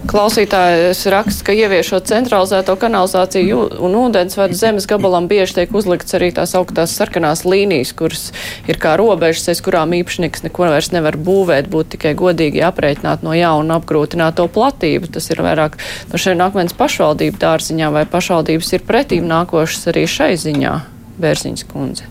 [0.08, 6.56] Klausītājs raksta, ka ieviešot centralizēto kanalizāciju un ūdensvadu zemes gabalam bieži tiek uzlikts arī tās
[6.56, 8.32] augtās sarkanās līnijas, kuras
[8.68, 13.34] ir kā robežas, aiz kurām īpašnieks neko vairs nevar būvēt, būtu tikai godīgi aprēķināt no
[13.34, 15.12] jauna apgrūtināto platību.
[15.12, 15.78] Tas ir vairāk
[16.12, 20.82] no šeit nākamens pašvaldību dārziņā, vai pašvaldības ir pretīm nākošas arī šai ziņā,
[21.20, 22.04] Bērziņas kundze.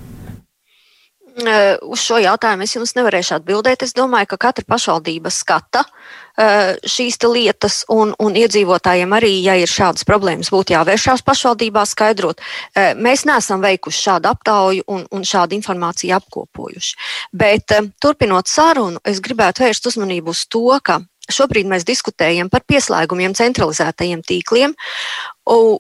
[1.83, 3.83] Uz šo jautājumu es jums nevarēšu atbildēt.
[3.83, 5.83] Es domāju, ka katra pašvaldība skata
[6.35, 12.43] šīs lietas, un, un iedzīvotājiem arī, ja ir šādas problēmas, būtu jāvēršās pašvaldībā skaidrot.
[12.99, 16.97] Mēs neesam veikuši šādu aptauju un, un šādu informāciju apkopojuši.
[17.33, 23.33] Bet turpinot sarunu, es gribētu vērst uzmanību uz to, ka Šobrīd mēs diskutējam par pieslēgumiem
[23.33, 24.75] centralizētajiem tīkliem,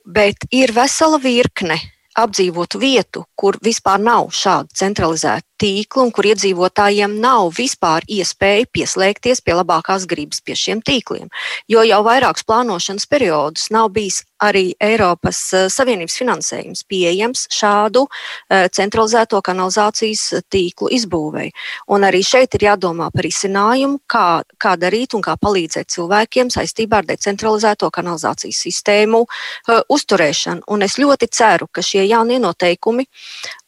[0.08, 1.76] bet ir vesela virkne
[2.16, 9.42] apdzīvotu vietu, kur vispār nav šāda centralizēta tīkla un kur iedzīvotājiem nav vispār iespēja pieslēgties
[9.44, 11.30] pie labākās gribas pie šiem tīkliem.
[11.70, 18.66] Jo jau vairākus plānošanas periodus nav bijis arī Eiropas eh, Savienības finansējums pieejams šādu uh,
[18.74, 21.48] centralizēto kanalizācijas tīklu izbūvei.
[21.94, 27.02] Un arī šeit ir jādomā par izcinājumu, kā, kā darīt un kā palīdzēt cilvēkiem saistībā
[27.02, 30.66] ar decentralizēto kanalizācijas sistēmu uh, uzturēšanu.
[30.74, 33.63] Un es ļoti ceru, ka šie jaunie noteikumi Eh,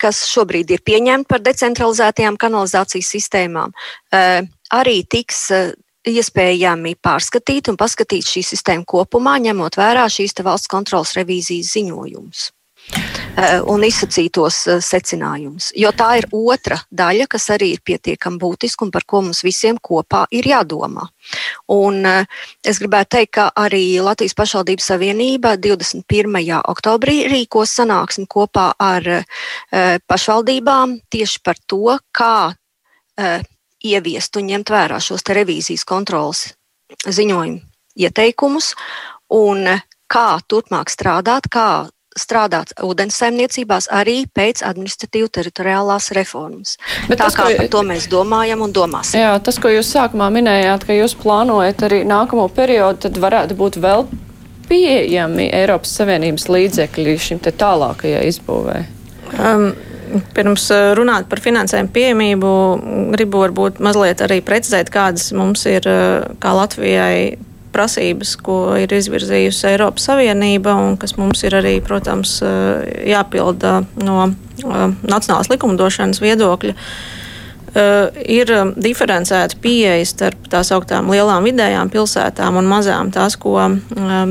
[0.00, 3.74] kas šobrīd ir pieņemti par decentralizētajām kanalizācijas sistēmām,
[4.12, 4.40] eh,
[4.72, 5.72] arī tiks eh,
[6.04, 12.50] iespējami pārskatīt un paskatīt šī sistēma kopumā, ņemot vērā šīs valsts kontrolas revīzijas ziņojumus.
[13.66, 15.70] Un izsacītos secinājumus.
[15.78, 19.78] Jo tā ir otra daļa, kas arī ir pietiekami būtiska un par ko mums visiem
[19.82, 21.06] kopā ir jādomā.
[21.74, 26.38] Un es gribētu teikt, ka arī Latvijas pašvaldības savienība 21.
[26.70, 29.10] oktobrī rīkos sanāksmi kopā ar
[30.06, 32.52] pašvaldībām tieši par to, kā
[33.84, 36.46] ieviest un ņemt vērā šos revīzijas kontrolas
[37.04, 37.60] ziņojumu
[37.94, 38.72] ieteikumus
[39.34, 39.66] un
[40.10, 41.86] kā turpmāk strādāt, kā
[42.18, 46.76] strādāt ūdens saimniecībās arī pēc administratīvu teritoriālās reformas.
[47.08, 47.56] Bet Tā tas, kā ko...
[47.58, 49.20] par to mēs domājam un domāsim.
[49.22, 53.80] Jā, tas, ko jūs sākumā minējāt, ka jūs plānojat arī nākamo periodu, tad varētu būt
[53.82, 54.06] vēl
[54.68, 58.78] pieejami Eiropas Savienības līdzekļi šim te tālākajai izbūvē.
[59.38, 59.72] Um,
[60.36, 62.50] Pirms uh, runāt par finansējumu pieejamību,
[63.16, 67.40] gribu varbūt mazliet arī precizēt, kādas mums ir uh, kā Latvijai
[67.74, 74.30] prasības, ko ir izvirzījusi Eiropas Savienība un kas mums ir arī, protams, eh, jāpilda no
[74.30, 76.78] eh, nacionālās likumdošanas viedokļa.
[77.74, 78.46] Uh, ir
[78.78, 83.08] diferencēta pieeja starp tās augtām lielām vidējām pilsētām un mazām.
[83.10, 83.56] Tās, ko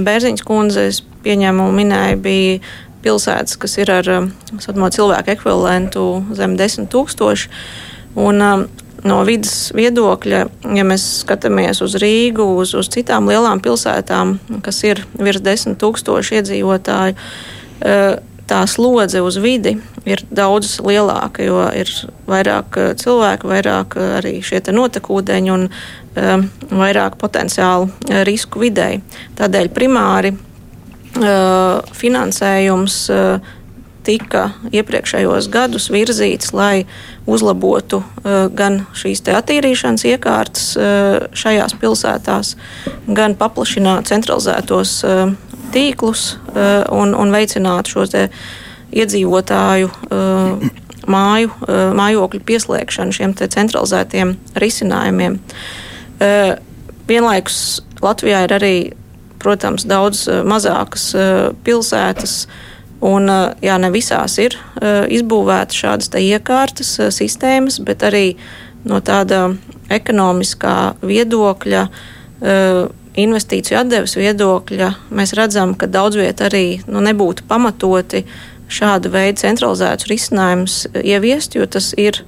[0.06, 0.86] Bērziņas kundze
[1.25, 2.62] pieņēma un minēja, bija
[3.03, 4.29] pilsētas, kas ir ar uh,
[4.95, 6.06] cilvēku ekvivalentu
[6.39, 7.51] zem desmit tūkstoši.
[8.23, 8.39] Un,
[9.07, 10.43] no vidas viedokļa,
[10.75, 16.39] ja mēs skatāmies uz Rīgu, uz, uz citām lielām pilsētām, kas ir virs desmit tūkstoši
[16.39, 17.17] iedzīvotāju,
[17.83, 18.05] eh,
[18.47, 21.91] tā slodze uz vidi ir daudz lielāka, jo ir
[22.27, 25.69] vairāk eh, cilvēku, vairāk eh, arī šie notekūdeņi un
[26.13, 27.87] vairāk potenciālu
[28.27, 28.99] risku videi.
[29.33, 30.29] Tādēļ primāri
[31.97, 32.97] finansējums
[34.05, 36.85] tika iepriekšējos gadus virzīts, lai
[37.29, 42.55] uzlabotu uh, gan šīs attīrīšanas iekārtas uh, šajās pilsētās,
[43.07, 45.33] gan paplašinātu centralizētos uh,
[45.73, 46.36] tīklus
[46.93, 48.12] un, un veicinātu šos
[48.93, 49.88] iedzīvotāju
[51.09, 51.53] māju,
[51.97, 55.39] mājokļu pieslēgšanu šiem centralizētiem risinājumiem.
[57.09, 57.57] Vienlaikus
[58.05, 58.75] Latvijā ir arī,
[59.41, 61.07] protams, daudz mazākas
[61.65, 62.72] pilsētas, uh,
[63.03, 63.27] Un,
[63.59, 64.55] jā, ne visās ir
[65.11, 68.37] izbūvētas šādas iekārtas, sistēmas, bet arī
[68.87, 69.49] no tāda
[69.91, 71.83] ekonomiskā viedokļa,
[73.19, 78.23] investīciju atdeves viedokļa, mēs redzam, ka daudz viet arī nu, nebūtu pamatoti
[78.73, 82.23] šādu veidu centralizētus risinājumus ieviest, jo tas ir.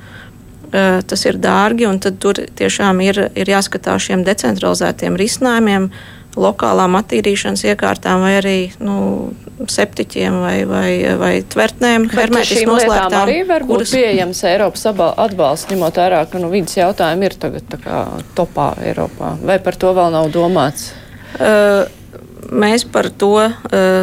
[0.75, 5.85] Tas ir dārgi, un tur tiešām ir, ir jāskatās šiem decentralizētiem risinājumiem,
[6.39, 8.95] lokālām attīrīšanas iekārtām vai arī nu,
[9.71, 12.09] septiķiem vai, vai, vai tvertnēm.
[12.11, 13.17] Hermētiski noslēgtām.
[13.23, 13.95] Arī var būt kuras...
[13.95, 18.01] pieejams Eiropas atbalsts, ņemot vērā, ka nu, vidas jautājumi ir tagad kā,
[18.37, 19.35] topā Eiropā.
[19.45, 20.91] Vai par to vēl nav domāts?
[21.35, 21.85] Uh,
[22.45, 23.53] Mēs par to uh,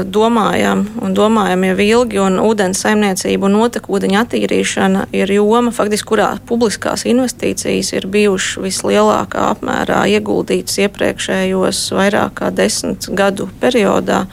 [0.03, 6.29] domājam un domājam jau ilgi, un ūdens saimniecība un notekūdeņa attīrīšana ir joma, faktiski, kurā
[6.49, 14.25] publiskās investīcijas ir bijušas vislielākā apmērā ieguldītas iepriekšējos vairāk kā desmit gadu periodā.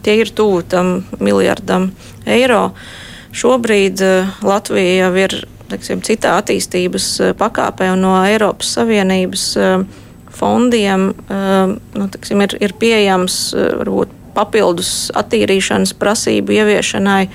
[0.00, 1.90] Tie ir tuvu tam miljardam
[2.24, 2.70] eiro.
[3.36, 9.50] Šobrīd uh, Latvija jau ir teiksim, citā attīstības uh, pakāpē un no Eiropas Savienības.
[9.60, 10.01] Uh,
[10.42, 17.26] fondiem ehm, nu, tiksim, ir, ir pieejams eh, varbūt papildus attīrīšanas prasību ieviešanai,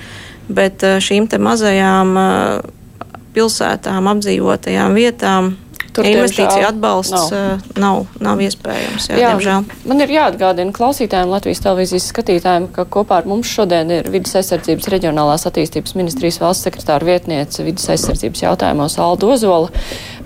[0.52, 5.54] bet eh, šīm mazajām eh, pilsētām, apdzīvotajām vietām
[5.98, 9.08] Tur investīcija atbalsts nav, nav, nav iespējams.
[9.10, 9.64] Jā, jā, diemžēl.
[9.90, 14.90] man ir jāatgādina klausītājiem, Latvijas televīzijas skatītājiem, ka kopā ar mums šodien ir vidas aizsardzības
[14.94, 19.72] reģionālās attīstības ministrijas valsts sekretāra vietniece vidas aizsardzības jautājumos Alda Ozola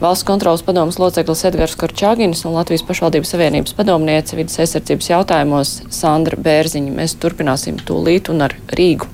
[0.03, 6.39] valsts kontrolas padomas loceklis Edgars Korčāginis un Latvijas pašvaldības savienības padomniece vidas aizsardzības jautājumos Sandra
[6.43, 6.95] Bērziņa.
[6.97, 9.07] Mēs turpināsim tūlīt un ar Rīgu.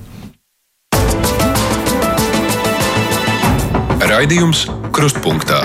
[4.09, 5.61] Raidījums Krustpunktā.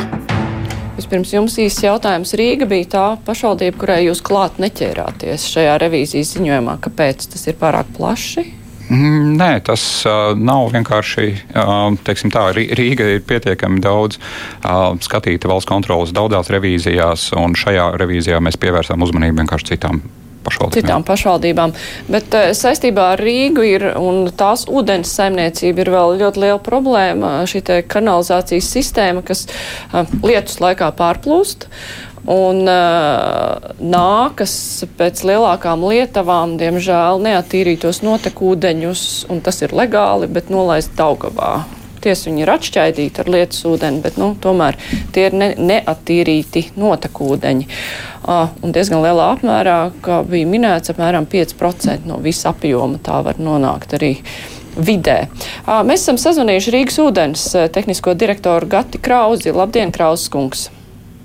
[0.99, 2.35] Vispirms jums īsts jautājums.
[2.39, 6.77] Rīga bija tā pašvaldība, kurai jūs klāt neķērāties šajā revīzijas ziņojumā.
[6.85, 8.45] Kāpēc tas ir pārāk plaši?
[8.91, 11.29] Mm, nē, tas uh, nav vienkārši.
[11.57, 18.43] Uh, tā, Rīga ir pietiekami daudz uh, skatīta valsts kontrolas daudzās revīzijās, un šajā revīzijā
[18.45, 20.03] mēs pievērsām uzmanību vienkārši citām
[20.45, 20.83] pašvaldībām.
[20.83, 21.75] Citām pašvaldībām.
[22.13, 27.37] Bet saistībā ar Rīgu ir, un tās ūdens saimniecība ir vēl ļoti liela problēma.
[27.49, 29.47] Šī kanalizācijas sistēma, kas
[30.21, 31.71] lietus laikā pārplūst.
[32.25, 34.55] Un uh, nākas
[34.97, 41.67] pēc lielākām lietavām, diemžēl, neatīrītos notekūdeņus, un tas ir legāli, bet nolaist Daugavā.
[42.05, 44.77] Tiesa viņi ir atšķaidīti ar lietas ūdeni, bet nu, tomēr
[45.13, 47.69] tie ir ne, neatīrīti notekūdeņi.
[48.25, 53.41] Uh, un diezgan lielā apmērā, kā bija minēts, apmēram 5% no visa apjoma tā var
[53.41, 54.15] nonākt arī
[54.81, 55.27] vidē.
[55.69, 57.45] Mēs esam sazvanījuši Rīgas ūdens
[57.77, 59.53] tehnisko direktoru Gati Krauzi.
[59.55, 60.71] Labdien, Krauzes kungs!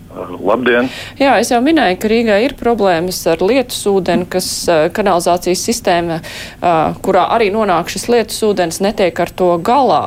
[0.10, 0.88] Labdien!
[1.19, 4.48] Jā, es jau minēju, ka Rīgā ir problēmas ar lietus ūdeni, kas
[4.95, 6.17] kanalizācijas sistēma,
[7.06, 10.02] kurā arī nonāk šis lietus ūdens, netiek ar to galā.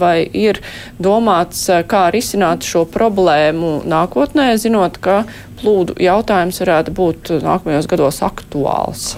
[0.00, 0.58] Vai ir
[0.98, 5.22] domāts, kā risināt šo problēmu nākotnē, zinot, ka
[5.62, 9.12] plūdu jautājums varētu būt nākamajos gados aktuāls?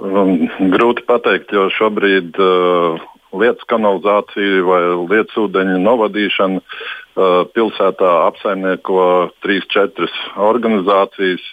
[0.00, 2.96] Um, grūti pateikt, jo šobrīd uh,
[3.38, 4.80] lietas kanalizācija vai
[5.12, 6.82] lietas ūdeņa novadīšana uh,
[7.14, 10.08] pilsētā apsaimnieko 3-4
[10.50, 11.44] organizācijas.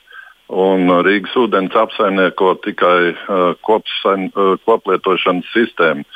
[0.49, 6.07] Un Rīgas ūdens apsaimnieko tikai uh, kopsaim, uh, koplietošanas sistēmu,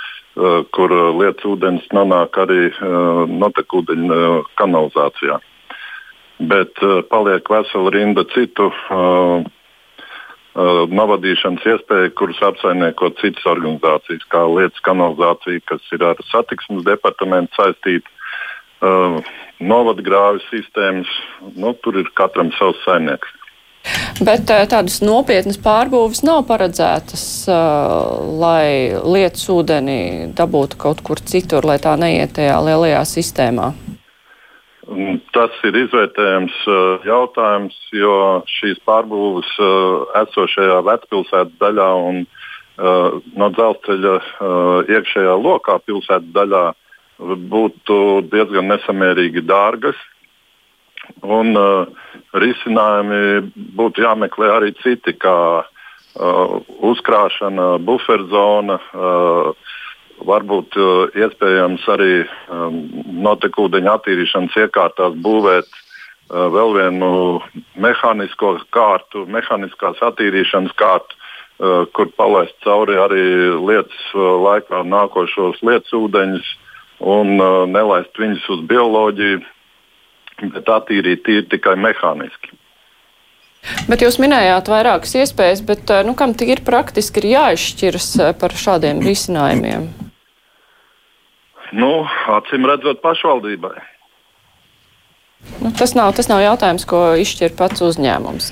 [0.73, 2.71] kur lietas ūdens nonāk arī
[3.29, 4.15] notekūdeņa
[4.57, 5.35] kanalizācijā.
[6.49, 8.71] Bet paliek vesela rinda citu
[10.53, 18.09] novadīšanas iespēja, kuras apsaimnieko citas organizācijas, kā lietas kanalizācija, kas ir ar satiksmes departamentu saistīta,
[18.83, 19.31] uh,
[19.63, 21.09] novadgrāvis sistēmas.
[21.55, 23.31] Nu, tur ir katram savs saimnieks.
[24.23, 31.67] Bet uh, tādas nopietnas pārbūves nav paredzētas, uh, lai lietas ūdeni dabūtu kaut kur citur,
[31.67, 33.73] lai tā neiet tajā lielajā sistēmā.
[35.35, 38.15] Tas ir izvērtējams uh, jautājums, jo
[38.59, 39.51] šīs pārbūves
[40.23, 42.25] esošajā vecpilsētas daļā un
[42.73, 44.13] no dzelzceļa
[44.89, 46.63] iekšējā lokā pilsētas daļā
[47.19, 47.97] būtu
[48.31, 49.99] diezgan nesamērīgi dārgas.
[51.23, 51.87] Un, uh,
[52.33, 59.73] risinājumi būtu jāmeklē arī citi, kā uh, uzkrāšana, buferzona, uh,
[60.23, 62.79] varbūt uh, iespējams arī um,
[63.25, 67.11] notekūdeņa attīrīšanas iekārtās būvēt uh, vēl vienu
[67.83, 73.25] mehānisko kārtu, mehāniskās attīrīšanas kārtu, uh, kur palaist cauri arī
[73.59, 76.53] lietas uh, laikā nākošos lietas ūdeņus
[77.03, 79.43] un uh, nelaist viņus uz bioloģiju,
[80.53, 82.55] bet attīrīt tīri tikai mehāniski.
[83.87, 88.55] Bet jūs minējāt vairākas iespējas, bet uh, nu, kam tīri praktiski ir jāizšķiras uh, par
[88.55, 89.87] šādiem risinājumiem?
[91.73, 91.91] Nu,
[92.29, 93.75] acīm redzot, pašvaldībai.
[95.63, 98.51] Nu, tas, nav, tas nav jautājums, ko izšķir pats uzņēmums.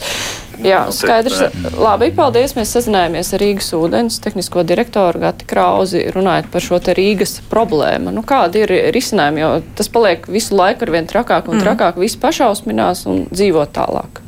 [0.65, 1.41] Jā, skaidrs.
[1.77, 2.55] Labi, paldies.
[2.57, 8.13] Mēs sazinājāmies ar Rīgas ūdens tehnisko direktoru Gati Krauzi, runājot par šo te Rīgas problēmu.
[8.15, 11.65] Nu, kādi ir risinājumi, jo tas paliek visu laiku ar vien trakāk un mm.
[11.65, 12.05] trakāk, mm.
[12.05, 14.21] viss pašausminās un dzīvo tālāk.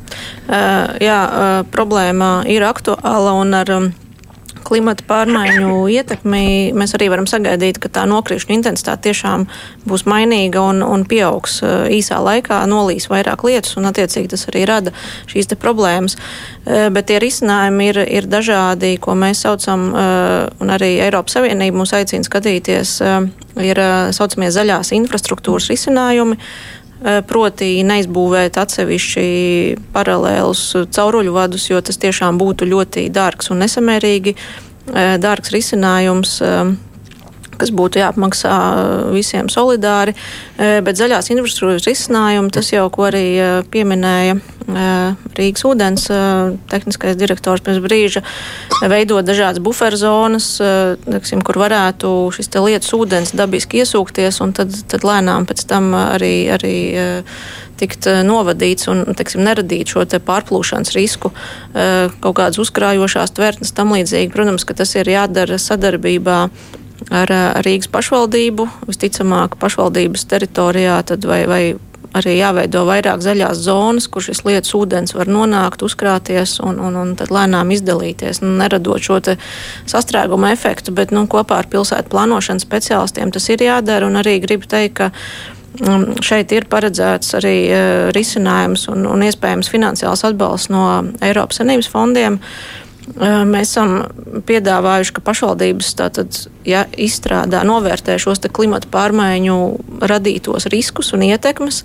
[0.44, 3.76] Uh, jā, uh, problēma ir aktuāla un ar.
[3.78, 3.92] Um,
[4.66, 9.46] klimata pārmaiņu ietekmi mēs arī varam sagaidīt, ka tā nokrišņu intensitāte tiešām
[9.88, 11.60] būs mainīga un, un pieaugs
[11.94, 14.94] īsā laikā, nolīs vairāk lietus un attiecīgi tas arī rada
[15.30, 16.16] šīs problēmas.
[16.64, 22.26] Bet tie risinājumi ir, ir dažādi, ko mēs saucam, un arī Eiropas Savienība mūs aicina
[22.26, 22.96] skatīties,
[23.62, 23.82] ir
[24.16, 26.40] saucamie zaļās infrastruktūras risinājumi
[27.28, 29.26] proti neizbūvēt atsevišķi
[29.92, 30.62] paralēlus
[30.94, 34.36] cauruļu vadus, jo tas tiešām būtu ļoti dārgs un nesamērīgi.
[35.20, 36.38] Dārgs risinājums
[37.60, 38.56] kas būtu jāapmaksā
[39.14, 40.16] visiem solidāri,
[40.56, 43.26] bet zaļās infrastruktūras risinājumi, tas jau, ko arī
[43.72, 46.06] pieminēja Rīgas ūdens
[46.72, 48.22] tehniskais direktors pirms brīža,
[48.88, 50.46] veidot dažādas buferzonas,
[51.04, 55.92] teksim, kur varētu šis te lietas ūdens dabiski iesūkties un tad, tad lēnām pēc tam
[55.98, 56.76] arī, arī
[57.76, 61.34] tikt novadīts un teksim, neradīt šo pārplūšanas risku,
[61.74, 64.32] kaut kādas uzkrājošās tvertnes tam līdzīgi.
[64.32, 66.38] Protams, ka tas ir jādara sadarbībā
[67.10, 68.68] ar, ar Rīgas pašvaldību.
[68.88, 71.62] Visticamāk, pašvaldības teritorijā tad vai, vai
[72.14, 77.14] arī jāveido vairāk zaļās zonas, kur šis lietas ūdens var nonākt, uzkrāties un, un, un
[77.18, 79.18] tad lēnām izdalīties, nu, neradot šo
[79.90, 80.94] sastrēguma efektu.
[80.94, 84.06] Bet nu, kopā ar pilsētu plānošanas speciālistiem tas ir jādara.
[84.06, 85.10] Un arī gribu teikt, ka
[85.88, 87.82] um, šeit ir paredzēts arī uh,
[88.14, 90.86] risinājums un, un iespējams finansiāls atbalsts no
[91.24, 92.38] Eiropas Savienības fondiem.
[92.38, 93.98] Uh, Mēs esam
[94.48, 99.56] piedāvājuši, ka pašvaldības tātad, ja izstrādā, novērtē šos klimata pārmaiņu
[100.08, 101.82] radītos riskus un ietekmes,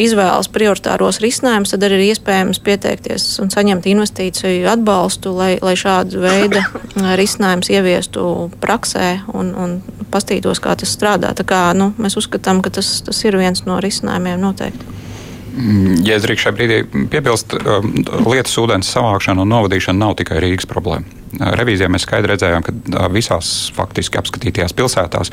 [0.00, 6.20] izvēlas prioritāros risinājumus, tad arī ir iespējams pieteikties un saņemt investīciju atbalstu, lai, lai šādu
[6.20, 6.62] veidu
[7.20, 8.24] risinājumus ieviestu
[8.60, 9.76] praksē un, un
[10.12, 11.32] pastītos, kā tas strādā.
[11.36, 14.99] Tā kā, nu, mēs uzskatām, ka tas, tas ir viens no risinājumiem noteikti.
[15.50, 17.90] Mm, ja es drīkst šajā brīdī piebilst, um,
[18.30, 21.19] lietas ūdens savākšana un novadīšana nav tikai Rīgas problēma.
[21.38, 25.30] Revīzijā mēs skaidri redzējām, ka visās faktiski apskatītajās pilsētās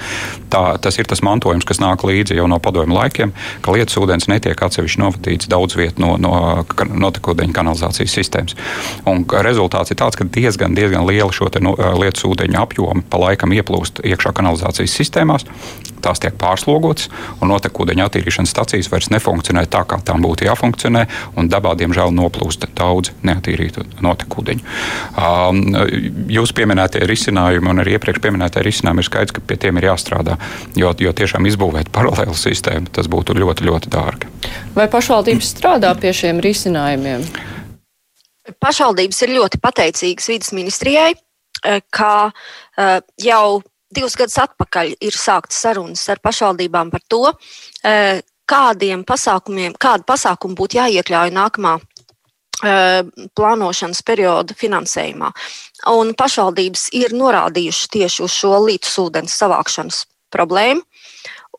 [0.54, 3.34] tā, tas ir tas mantojums, kas nāk līdzi jau no padomju laikiem,
[3.66, 6.34] ka lietas ūdens netiek atsevišķi novadīts daudz vietu no, no
[6.78, 8.58] notekūdeņu kanalizācijas sistēmas.
[9.10, 13.56] Un rezultāts ir tāds, ka diezgan, diezgan liela šo no, lietas ūdeņu apjomu pa laikam
[13.56, 15.48] ieplūst iekšā kanalizācijas sistēmās.
[16.04, 17.10] Tās tiek pārslogotas,
[17.42, 21.06] un notekūdeņa attīrīšanas stacijas vairs nefunkcionē tā, kā tām būtu jāfunkcionē,
[21.40, 24.76] un dabā, diemžēl, noplūst daudz neatīrītu notekūdeņu.
[25.18, 25.64] Um,
[26.34, 30.38] jūs pieminētie risinājumi un arī iepriekš pieminētie risinājumi ir skaidrs, ka pie tiem ir jāstrādā,
[30.80, 34.32] jo, jo tiešām izbūvēt paralēlu sistēmu tas būtu ļoti, ļoti dārgi.
[34.76, 37.26] Vai pašvaldības strādā pie šiem risinājumiem?
[38.64, 43.60] Pašvaldības ir ļoti pateicīgas vidas ministrijai, eh, ka eh, jau
[43.94, 47.24] divus gadus atpakaļ ir sāktas sarunas ar pašvaldībām par to,
[47.84, 51.78] eh, kādiem pasākumiem, kādu pasākumu būtu jāiekļauj nākamā
[52.62, 55.32] plānošanas perioda finansējumā.
[55.94, 60.82] Un pašvaldības ir norādījušas tieši uz šo līdz ūdens savākšanas problēmu.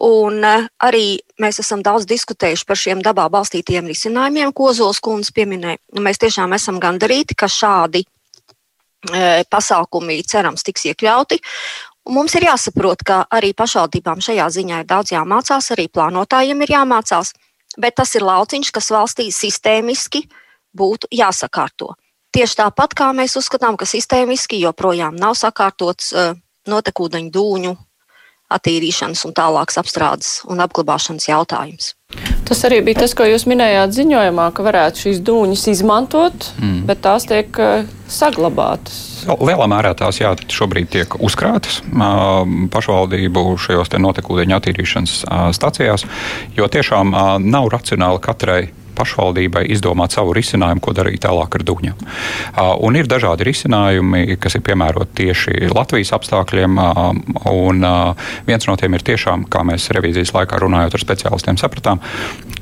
[0.04, 5.80] Un arī mēs esam daudz diskutējuši par šiem dabā balstītiem risinājumiem, ko Zols kundze pieminēja.
[5.98, 8.04] Mēs tiešām esam gandarīti, ka šādi
[9.50, 11.38] pasākumi cerams tiks iekļauti.
[12.08, 16.72] Un mums ir jāsaprot, ka arī pašvaldībām šajā ziņā ir daudz jāmācās, arī plānotājiem ir
[16.78, 17.34] jāmācās,
[17.76, 20.24] bet tas ir lauciņš, kas valstī sistēmiski
[20.76, 21.94] būtu jāsakārto.
[22.34, 26.12] Tieši tāpat kā mēs uzskatām, ka sistēmiski joprojām nav sakārtots
[26.68, 27.76] notekūdeņu dūņu
[28.52, 31.92] attīrīšanas un tālākas apstrādes un apglabāšanas jautājums.
[32.48, 36.78] Tas arī bija tas, ko jūs minējāt ziņojumā, ka varētu šīs dūņas izmantot, mm.
[36.88, 38.96] bet tās tiek uh, saglabātas.
[39.28, 41.82] Lielā mērā tās jā, šobrīd tiek uzkrātas
[42.72, 45.16] pašvaldību šajos notekūdeņu attīrīšanas
[45.58, 46.06] stacijās,
[46.56, 47.12] jo tiešām
[47.44, 48.62] nav racionāli katrai
[48.98, 52.06] pašvaldībai izdomāt savu risinājumu, ko darīt tālāk ar dūņiem.
[52.84, 56.78] Un ir dažādi risinājumi, kas ir piemēroti tieši Latvijas apstākļiem,
[57.52, 57.88] un
[58.48, 62.02] viens no tiem ir tiešām, kā mēs revīzijas laikā runājot ar speciālistiem sapratām,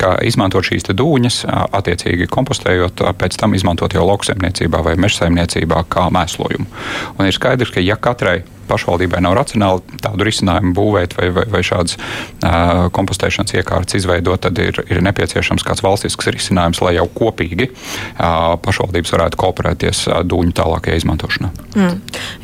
[0.01, 1.43] ka izmantot šīs dūņas,
[1.77, 6.69] attiecīgi kompostējot, pēc tam izmantot jau lauksaimniecībā vai mežsaimniecībā kā mēslojumu.
[7.17, 11.63] Un ir skaidrs, ka ja katrai pašvaldībai nav racionāli tādu risinājumu būvēt vai, vai, vai
[11.67, 17.71] šādas uh, kompostēšanas iekārtas izveidot, tad ir, ir nepieciešams kāds valstisks risinājums, lai jau kopīgi
[17.71, 21.53] uh, pašvaldības varētu kooperēties uh, dūņu tālākajā izmantošanā.
[21.77, 21.97] Mm.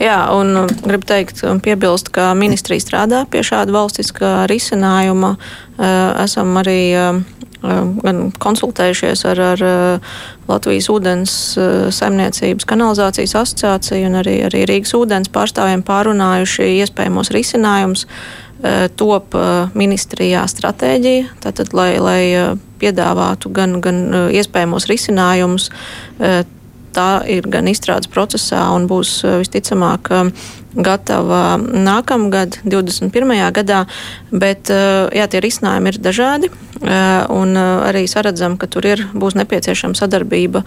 [0.02, 5.36] Jā, un gribu teikt, piebilst, ka ministrija strādā pie šāda valstiskā risinājuma.
[5.83, 6.93] Esam arī
[7.62, 9.64] gan konsultējušies ar, ar
[10.51, 11.35] Latvijas ūdens
[11.95, 18.07] saimniecības kanalizācijas asociāciju un arī, arī Rīgas ūdens pārstāvjiem pārunājuši iespējamos risinājumus.
[18.99, 19.35] Top
[19.74, 22.22] ministrijā stratēģija, tātad, lai, lai
[22.78, 25.70] piedāvātu gan, gan iespējamos risinājumus
[26.93, 30.12] tā ir gan izstrādes procesā un būs visticamāk
[30.74, 33.32] gatava nākamgad, 21.
[33.52, 33.84] gadā,
[34.32, 36.52] bet jā, tie risinājumi ir dažādi.
[36.82, 40.64] Un arī saredzam, ka tur ir, būs nepieciešama sadarbība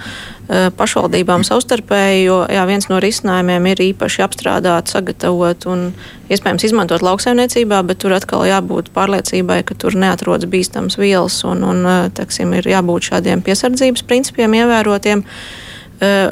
[0.77, 5.89] pašvaldībām savstarpēji, jo jā, viens no risinājumiem ir īpaši apstrādāt, sagatavot un
[6.31, 11.83] iespējams izmantot lauksaimniecībā, bet tur atkal jābūt pārliecībai, ka tur neatrodas bīstams vielas un, un
[12.15, 15.25] teksim, ir jābūt šādiem piesardzības principiem ievērotiem.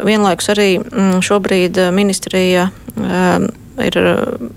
[0.04, 0.70] Vienlaikus arī
[1.24, 2.70] šobrīd ministrija
[3.82, 3.98] ir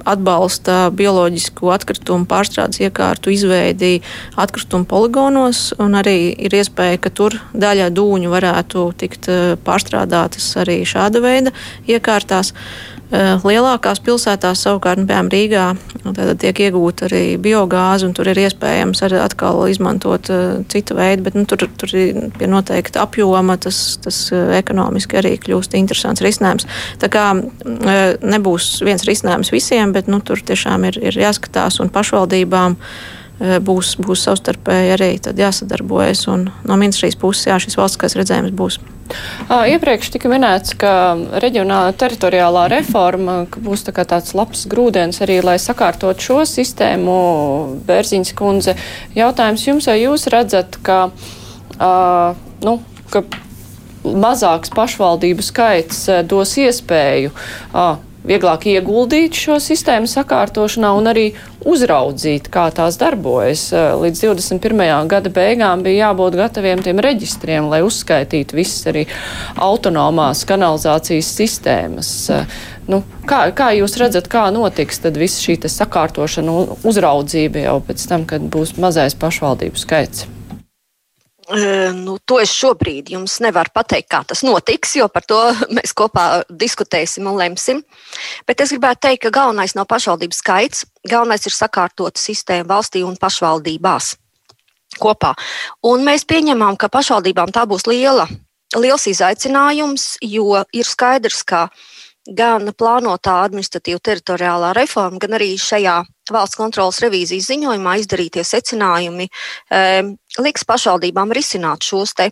[0.08, 4.00] atbalsta bioloģisku atkritumu pārstrādes iekārtu izveidi
[4.36, 9.30] atkritumu poligonos, un arī ir iespēja, ka tur daļa dūņu varētu tikt
[9.64, 11.54] pārstrādātas arī šāda veida
[11.88, 12.52] iekārtās.
[12.52, 15.64] Eh, lielākās pilsētās savukārt, nu, piemēram, Rīgā,
[16.42, 21.36] tiek iegūta arī biogāze, un tur ir iespējams arī atkal izmantot uh, citu veidu, bet
[21.38, 26.66] nu, tur, tur ir pie noteikta apjoma, tas, tas uh, ekonomiski arī kļūst interesants risinājums.
[27.02, 31.94] Tā kā uh, nebūs viens risinājums visiem, bet nu, tur tiešām ir, ir jāskatās un
[31.94, 32.76] pašvaldībām.
[32.76, 36.26] Uh, Eh, būs, būs savstarpēji arī jāsadarbojas.
[36.28, 38.78] No ministrijas puses jā, šis valstiskais redzējums būs.
[39.46, 40.90] Iepriekš tika minēts, ka
[41.42, 47.16] reģionāla teritoriālā reforma būs tā tāds labs grūdienis arī, lai sakārtot šo sistēmu.
[47.86, 48.76] Bērziņas kundze,
[49.14, 50.98] jautājums jums, vai jūs redzat, ka,
[51.78, 52.32] uh,
[52.66, 52.78] nu,
[53.12, 53.22] ka
[54.06, 57.96] mazāks pašvaldību skaits dos iespēju uh,
[58.26, 61.26] vieglāk ieguldīt šo sistēmu sakārtošanā un arī
[61.66, 63.68] uzraudzīt, kā tās darbojas.
[63.72, 65.08] Eh, līdz 21.
[65.10, 69.06] gada beigām bija jābūt gataviem tiem reģistriem, lai uzskaitītu visas arī
[69.56, 72.12] autonomās kanalizācijas sistēmas.
[72.30, 72.56] Eh,
[72.90, 78.26] nu, kā, kā jūs redzat, kā notiks visa šī sakārtošana un uzraudzība jau pēc tam,
[78.28, 80.35] kad būs mazais pašvaldību skaits?
[81.46, 85.38] Nu, to es šobrīd jums nevaru pateikt, kā tas notiks, jo par to
[85.76, 87.82] mēs kopā diskutēsim un lemsim.
[88.48, 93.14] Bet es gribētu teikt, ka galvenais nav pašvaldības skaits, galvenais ir sakārtot sistēmu valstī un
[93.20, 94.16] pašvaldībās
[94.98, 95.34] kopā.
[95.86, 98.26] Un mēs pieņemam, ka pašvaldībām tā būs liela,
[98.74, 101.68] liels izaicinājums, jo ir skaidrs, ka
[102.26, 106.00] gan plānotā administratīva teritoriālā reforma, gan arī šajā
[106.32, 109.80] valsts kontrolas revīzijas ziņojumā izdarītie secinājumi e,
[110.42, 112.30] liks pašvaldībām risināt šos te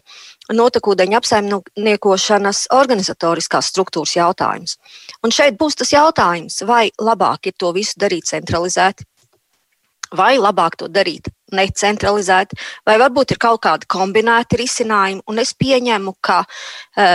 [0.52, 4.76] notekūdeņa apsaimniekošanas organizatoriskās struktūras jautājumus.
[5.24, 9.06] Un šeit būs tas jautājums, vai labāk ir to visu darīt centralizēti,
[10.14, 15.24] vai labāk to darīt necentralizēti, vai varbūt ir kaut kādi kombinēti risinājumi.
[15.30, 17.08] Un es pieņemu, ka e,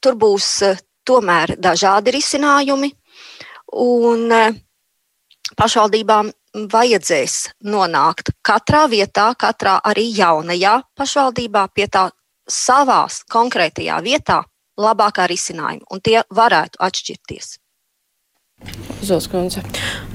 [0.00, 0.72] tur būs e,
[1.08, 2.92] tomēr dažādi risinājumi.
[3.84, 4.42] Un, e,
[5.58, 6.30] pašvaldībām
[6.72, 7.34] vajadzēs
[7.68, 12.08] nonākt katrā vietā, katrā arī jaunajā pašvaldībā pie tā
[12.48, 14.42] savās konkrētajā vietā
[14.78, 17.56] labākā risinājuma, un tie varētu atšķirties.
[19.02, 19.62] Zilskundze.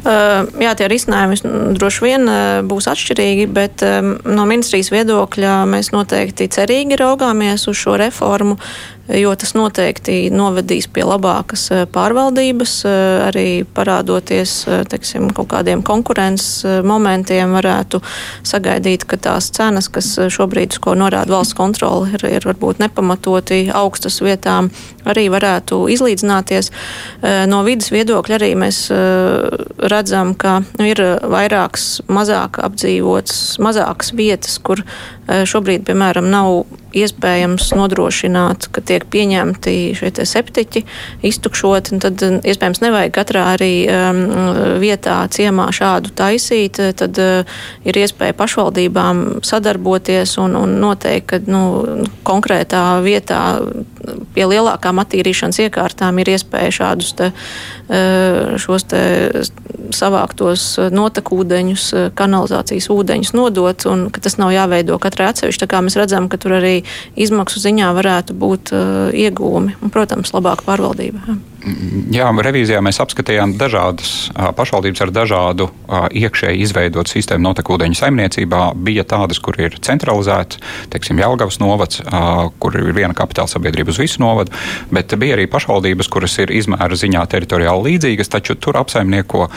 [0.04, 1.38] Uh, jā, tie risinājumi
[1.78, 7.80] droši vien uh, būs atšķirīgi, bet um, no ministrijas viedokļa mēs noteikti cerīgi raugāmies uz
[7.80, 8.60] šo reformu
[9.08, 14.54] jo tas noteikti novedīs pie labākas pārvaldības, eh, arī parādoties
[14.90, 18.00] teiksim, kaut kādiem konkurences momentiem, varētu
[18.44, 24.22] sagaidīt, ka tās cenas, kas šobrīd, ko norāda valsts kontrole, ir, ir varbūt nepamatoti augstas
[24.22, 24.72] vietām,
[25.06, 26.72] arī varētu izlīdzināties.
[27.48, 28.73] No vidas viedokļa arī mēs
[29.94, 34.84] redzam, ka ir vairākas mazāk apdzīvotas, mazākas vietas, kur
[35.28, 36.64] šobrīd, piemēram, nav
[36.94, 40.84] iespējams nodrošināt, ka tiek pieņemti šie septiķi,
[41.26, 44.22] iztukšoti, tad iespējams nevajag katrā arī um,
[44.82, 47.58] vietā ciemā šādu taisīt, tad uh,
[47.88, 51.64] ir iespēja pašvaldībām sadarboties un, un noteikt, ka nu,
[52.28, 53.42] konkrētā vietā
[54.36, 57.32] pie lielākām attīrīšanas iekārtām ir iespēja šādus te,
[58.64, 59.02] šos te
[59.94, 60.66] savāktos
[60.96, 65.66] notekūdeņus, kanalizācijas ūdeņus nodot, un ka tas nav jāveido katrai atsevišķi.
[65.66, 66.76] Tā kā mēs redzam, ka tur arī
[67.20, 68.74] izmaksu ziņā varētu būt
[69.26, 71.38] iegūmi un, protams, labāka pārvaldība.
[72.12, 74.10] Jā, revīzijā mēs apskatījām dažādas
[74.58, 75.70] pašvaldības ar dažādu
[76.20, 78.64] iekšēji izveidotu sistēmu notekūdeņu saimniecībā.
[78.84, 80.60] Bija tādas, kur ir centralizēta,
[80.92, 82.02] teiksim, Jelgavas novads,
[82.60, 84.52] kur ir viena kapitāla sabiedrība uz visu novadu,
[84.92, 89.48] bet bija arī pašvaldības, kuras ir izmēra ziņā teritoriāli līdzīgas, taču tur apsaimnieko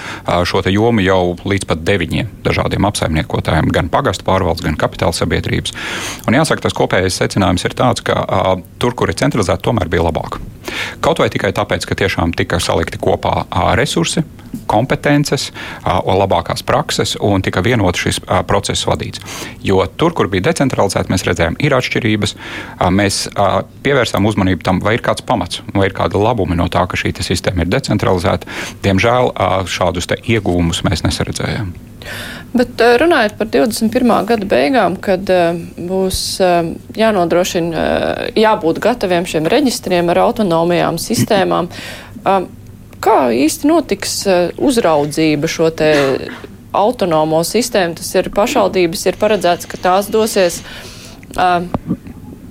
[0.47, 5.75] šo jomu jau līdz pat deviņiem dažādiem apsaimniekotājiem, gan pagastu pārvaldes, gan kapitāla sabiedrības.
[6.31, 8.23] Un jāsaka, tas kopējais secinājums ir tāds, ka
[8.79, 10.39] tur, kur ir centralizēta, tomēr bija labāk.
[11.03, 13.47] Kaut vai tikai tāpēc, ka tiešām tika salikti kopā
[13.79, 14.23] resursi,
[14.67, 15.51] kompetences,
[15.85, 19.21] labākās prakses un tika vienot šis process vadīts.
[19.67, 22.37] Jo tur, kur bija decentralizēta, mēs redzējām, ir atšķirības.
[22.97, 23.23] Mēs
[23.85, 27.13] pievērsām uzmanību tam, vai ir kāds pamats, vai ir kāda labuma no tā, ka šī
[27.21, 28.49] sistēma ir decentralizēta.
[28.87, 29.35] Diemžēl
[29.71, 31.75] šādus iegūmus mēs nesaredzējām.
[32.57, 34.13] Bet runājot par 21.
[34.29, 35.29] gada beigām, kad
[35.77, 36.21] būs
[36.97, 37.83] jānodrošina,
[38.39, 41.69] jābūt gataviem šiem reģistriem ar autonomijām sistēmām,
[43.05, 44.15] kā īsti notiks
[44.57, 45.93] uzraudzība šo te
[46.77, 47.99] autonomo sistēmu?
[48.01, 50.63] Tas ir pašvaldības, ir paredzēts, ka tās dosies.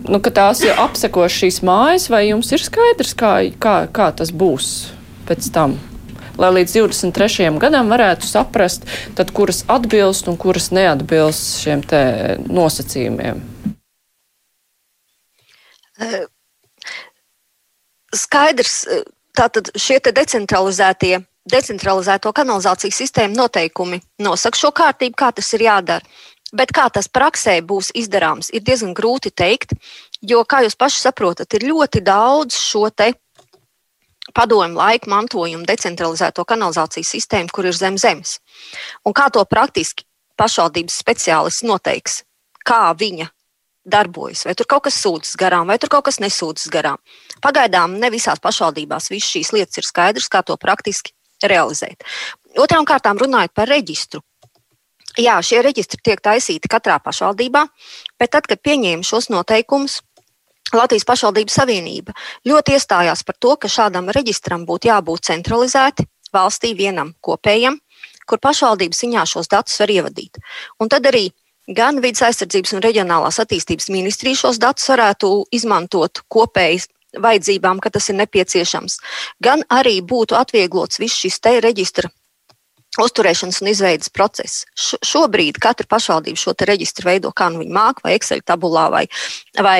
[0.06, 4.30] Nu, ka tās jau apsekos šīs mājas, vai jums ir skaidrs, kā, kā, kā tas
[4.30, 4.72] būs
[5.26, 5.80] pēc tam?
[6.42, 7.50] Lai līdz 23.
[7.62, 8.86] gadam varētu saprast,
[9.18, 11.84] tad, kuras atbilst un kuras neatbilst šiem
[12.50, 13.42] nosacījumiem?
[18.16, 18.84] Skaidrs,
[19.36, 21.20] tātad šie decentralizētie,
[21.52, 26.16] decentralizēto kanalizācijas sistēmu noteikumi nosaka šo kārtību, kā tas ir jādara.
[26.56, 29.74] Bet kā tas praksē būs izdarāms, ir diezgan grūti pateikt,
[30.22, 33.14] jo, kā jūs paši saprotat, ir ļoti daudz šo te
[34.36, 38.40] padomju laika mantojumu decentralizēto kanalizācijas sistēmu, kur ir zem zemes.
[39.06, 40.06] Un kā to praktiski
[40.40, 42.22] pašvaldības speciālists noteiks,
[42.68, 43.30] kā viņa
[43.86, 46.98] darbojas, vai tur kaut kas sūdzas garām, vai tur kaut kas nesūdzas garām.
[47.44, 51.14] Pagaidām ne visās pašvaldībās visas šīs lietas ir skaidrs, kā to praktiski
[51.46, 52.04] realizēt.
[52.58, 54.24] Otrām kārtām runājot par reģistru.
[55.22, 57.62] Jā, šie reģistri tiek taisīti katrā pašvaldībā,
[58.20, 60.02] bet tad, kad pieņēma šos noteikumus,
[60.74, 62.16] Latvijas pašvaldību savienība
[62.47, 67.78] ļoti iestājās par to, ka šādam reģistram būtu jābūt centralizēti valstī vienam kopējam,
[68.26, 70.41] kur pašvaldības ziņā šos datus var ievadīt.
[70.82, 71.30] Un tad arī
[71.68, 76.86] gan vidas aizsardzības un reģionālās attīstības ministrija šos datus varētu izmantot kopēji
[77.22, 78.99] vajadzībām, ka tas ir nepieciešams,
[79.43, 82.09] gan arī būtu atvieglots viss šis te reģistra
[83.01, 84.63] uzturēšanas un izveidas process.
[85.03, 89.05] Šobrīd katra pašvaldība šo reģistru veido kā nu viņa māca, vai Excel tabulā, vai,
[89.59, 89.80] vai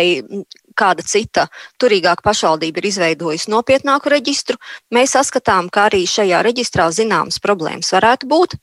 [0.78, 1.48] kāda cita
[1.82, 4.60] turīgāka pašvaldība ir izveidojusi nopietnāku reģistru.
[4.96, 8.58] Mēs saskatām, ka arī šajā reģistrā zināmas problēmas varētu būt,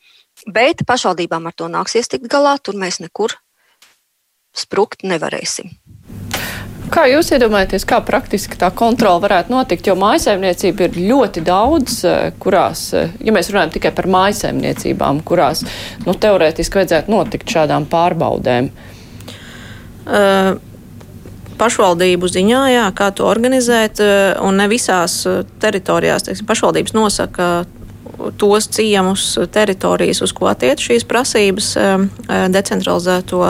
[0.46, 2.58] bet pašvaldībām ar to nāksies tikt galā.
[2.62, 3.36] Tur mēs nekur
[4.56, 5.72] sprukt nevarēsim.
[6.92, 9.86] Kā jūs iedomājaties, kā praktiski tā kontrola varētu notikt?
[9.88, 15.64] Jo mājsaimniecība ir ļoti daudz, eh, kurās, eh, ja mēs runājam tikai par mājsaimniecībām, kurās
[16.04, 18.70] nu, teorētiski vajadzētu notikt šādām pārbaudēm.
[20.04, 20.58] Uh
[21.59, 24.03] pašvaldību ziņā, jā, kā to organizēt.
[24.42, 25.22] Un ne visās
[25.62, 27.53] teritorijās teiksim, pašvaldības nosaka
[28.36, 31.72] tos ciemus, teritorijas, uz ko attiec šīs prasības,
[32.53, 33.40] decentralizēto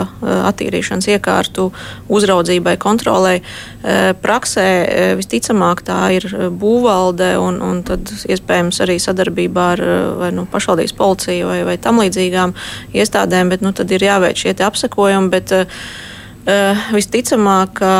[0.49, 1.69] attīrīšanas iekārtu
[2.13, 3.39] uzraudzībai, kontrolai.
[3.83, 4.65] Uh, praksē
[5.19, 9.83] visticamāk tā ir būvvalde un, un tad iespējams arī sadarbībā ar
[10.21, 12.55] vai, nu, pašvaldības policiju vai, vai tam līdzīgām
[12.95, 15.31] iestādēm, bet nu, tad ir jāveic šie apsekojumi.
[15.33, 15.85] Bet, uh,
[16.93, 17.93] visticamāk, ka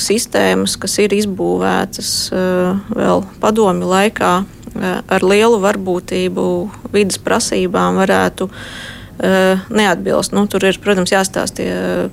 [0.00, 4.32] sistēmas, kas ir izbūvētas uh, vēl padomi laikā,
[4.74, 6.44] ar lielu varbūtību
[6.90, 10.34] vidas prasībām varētu uh, neatbilst.
[10.34, 11.64] Nu, tur ir, protams, jāstāsta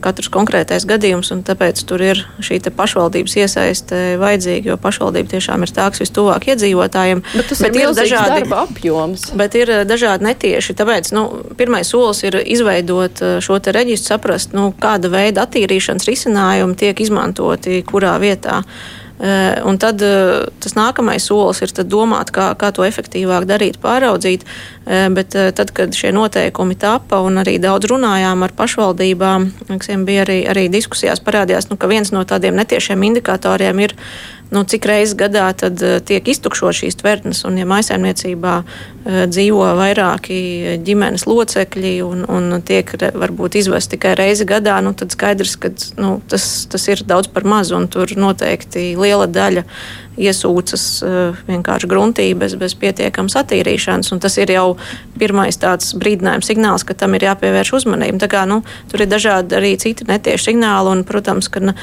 [0.04, 5.74] katrs konkrētais gadījums, un tāpēc tur ir šī pašvaldības iesaiste vajadzīga, jo pašvaldība tiešām ir
[5.74, 7.24] tā, kas vistuvāk iedzīvotājiem.
[7.34, 9.28] Bet tas bet ir, ir dažādi apjoms.
[9.38, 10.78] Bet ir dažādi netieši.
[10.78, 11.26] Tāpēc nu,
[11.58, 18.18] pirmais solis ir izveidot šo reģistru, saprast, nu, kāda veida attīrīšanas risinājumi tiek izmantoti kurā
[18.22, 18.62] vietā.
[18.62, 19.01] Eh,
[19.66, 24.48] un tad eh, tas nākamais solis ir domāt, kā, kā to efektīvāk darīt, pāraudzīt.
[24.88, 29.50] Eh, bet tad, kad šie noteikumi tapa un arī daudz runājām ar pašvaldībām,
[30.08, 33.96] bija arī, arī diskusijās parādījās, nu, ka viens no tādiem netiešiem indikatoriem ir
[34.52, 37.44] nu, cik reizes gadā tad, uh, tiek iztukšot šīs tvertnes.
[37.48, 44.48] Un, ja maisaimniecībā uh, dzīvo vairāki ģimenes locekļi un, un tiek varbūt izvest tikai reizi
[44.50, 48.92] gadā, nu, tad skaidrs, ka nu, tas, tas ir daudz par maz un tur noteikti
[49.00, 49.66] liela daļa
[50.22, 50.84] iesūcas
[51.48, 54.12] vienkārši gruntī bez, bez pietiekamas attīrīšanas.
[54.22, 54.66] Tas ir jau
[55.20, 58.30] pirmais tāds brīdinājums signāls, ka tam ir jāpievērš uzmanība.
[58.32, 61.64] Kā, nu, tur ir dažādi arī citi netieši signāli un, protams, ka.
[61.64, 61.78] Nu,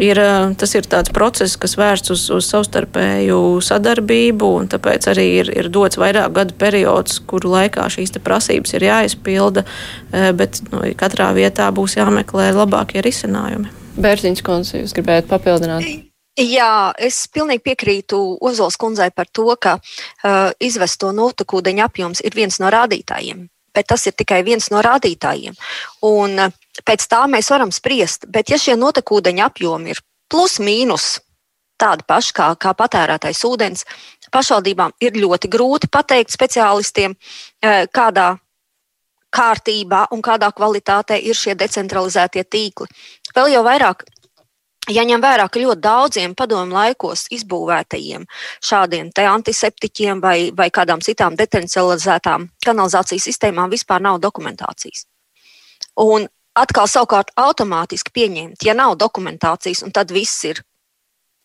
[0.00, 0.16] Ir,
[0.56, 5.68] tas ir tāds process, kas vērsts uz, uz savstarpēju sadarbību, un tāpēc arī ir, ir
[5.72, 9.66] dots vairāk gadu periods, kuru laikā šīs prasības ir jāizpilda,
[10.38, 13.68] bet nu, katrā vietā būs jāmeklē labākie risinājumi.
[14.00, 15.84] Bērziņš kundze, jūs gribējāt papildināt?
[16.40, 22.56] Jā, es pilnīgi piekrītu Ozols kundzei par to, ka uh, izvesto notekūdeņa apjoms ir viens
[22.62, 25.56] no rādītājiem, bet tas ir tikai viens no rādītājiem.
[26.08, 26.54] Un, uh,
[26.86, 28.26] pēc tā mēs varam spriest.
[28.32, 30.00] Bet, ja šie notekūdeņa apjomi ir
[30.32, 31.18] plus mīnus
[31.82, 33.84] tādi paši kā, kā patērētais ūdens,
[34.32, 37.16] pašvaldībām ir ļoti grūti pateikt speciālistiem,
[37.62, 38.36] eh, kādā
[39.32, 42.86] kārtībā un kādā kvalitātē ir šie decentralizētie tīkli.
[43.34, 44.04] Vēl jau vairāk
[44.90, 48.24] Jaņem vērā, ka ļoti daudziem padomu laikos izbūvētajiem
[48.66, 55.06] šādiem antiseptiķiem vai, vai kādām citām decentralizētām kanalizācijas sistēmām vispār nav dokumentācijas.
[56.02, 56.26] Un
[56.58, 60.64] atkal savukārt automātiski pieņemt, ja nav dokumentācijas, un tad viss ir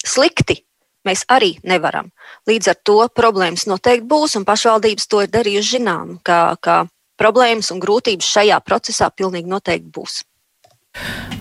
[0.01, 0.63] slikti.
[1.05, 2.09] Mēs arī nevaram.
[2.49, 6.87] Līdz ar to problēmas noteikti būs, un pašvaldības to ir darījuši zinām, ka, ka
[7.21, 10.23] problēmas un grūtības šajā procesā pilnīgi noteikti būs.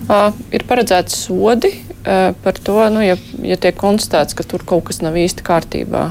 [0.07, 1.72] Uh, ir paredzēts sodi
[2.07, 6.04] par to, nu, ja, ja tiek konstatēts, ka tur kaut kas nav īsti kārtībā.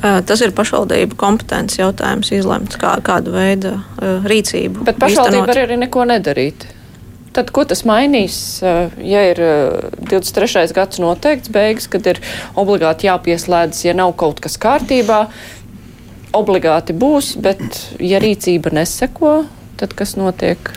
[0.00, 4.84] Tas ir pašvaldību kompetences jautājums, izlemt, kā, kādu veidu rīcību.
[4.84, 6.66] Bet pašvaldība var arī neko nedarīt.
[7.34, 9.40] Tad, ko tas mainīs, ja ir
[10.06, 10.68] 23.
[10.76, 12.20] gads noteikts beigas, kad ir
[12.60, 15.24] obligāti jāpieslēdzas, ja nav kaut kas kārtībā,
[16.36, 19.40] obligāti būs, bet ja rīcība neseko,
[19.80, 20.70] tad kas notiek?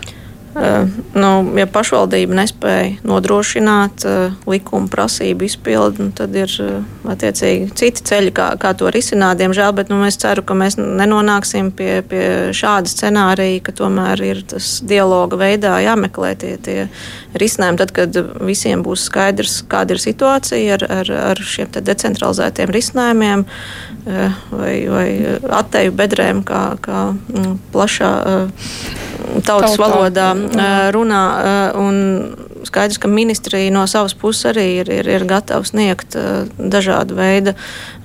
[0.57, 1.29] Uh, nu,
[1.59, 6.79] ja pašvaldība nespēja nodrošināt uh, likuma prasību izpildi, nu, tad ir uh,
[7.13, 9.37] attiecīgi citi ceļi, kā, kā to risināt.
[9.37, 12.23] Diemžēl, bet nu, es ceru, ka mēs nenonāksim pie, pie
[12.57, 16.79] šāda scenārija, ka tomēr ir tas dialoga veidā jāmeklē tie, tie
[17.37, 17.81] risinājumi.
[17.83, 23.45] Tad, kad visiem būs skaidrs, kāda ir situācija ar, ar, ar šiem decentralizētiem risinājumiem
[24.49, 25.07] vai, vai
[25.59, 28.11] atteju bedrēm, kā, kā mm, plašā
[29.45, 29.83] tautas Tautā.
[29.83, 30.27] valodā
[30.95, 31.21] runā.
[31.79, 31.97] Un
[32.67, 36.17] skaidrs, ka ministrija no savas puses arī ir, ir, ir gatava sniegt
[36.57, 37.53] dažādu veidu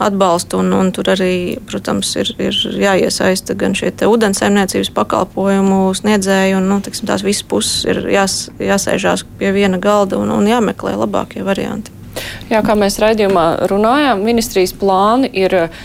[0.03, 0.61] atbalstu.
[0.63, 6.83] Un, un tur arī, protams, ir, ir jāiesaista gan šie ūdensaimniecības pakalpojumu sniedzēji, un nu,
[6.85, 12.02] tiksim, tās visas puses ir jās, jāsēžās pie viena galda un, un jāmeklē labākie varianti.
[12.51, 15.79] Jā, kā mēs raidījumā runājām, ministrijas plāni ir eh,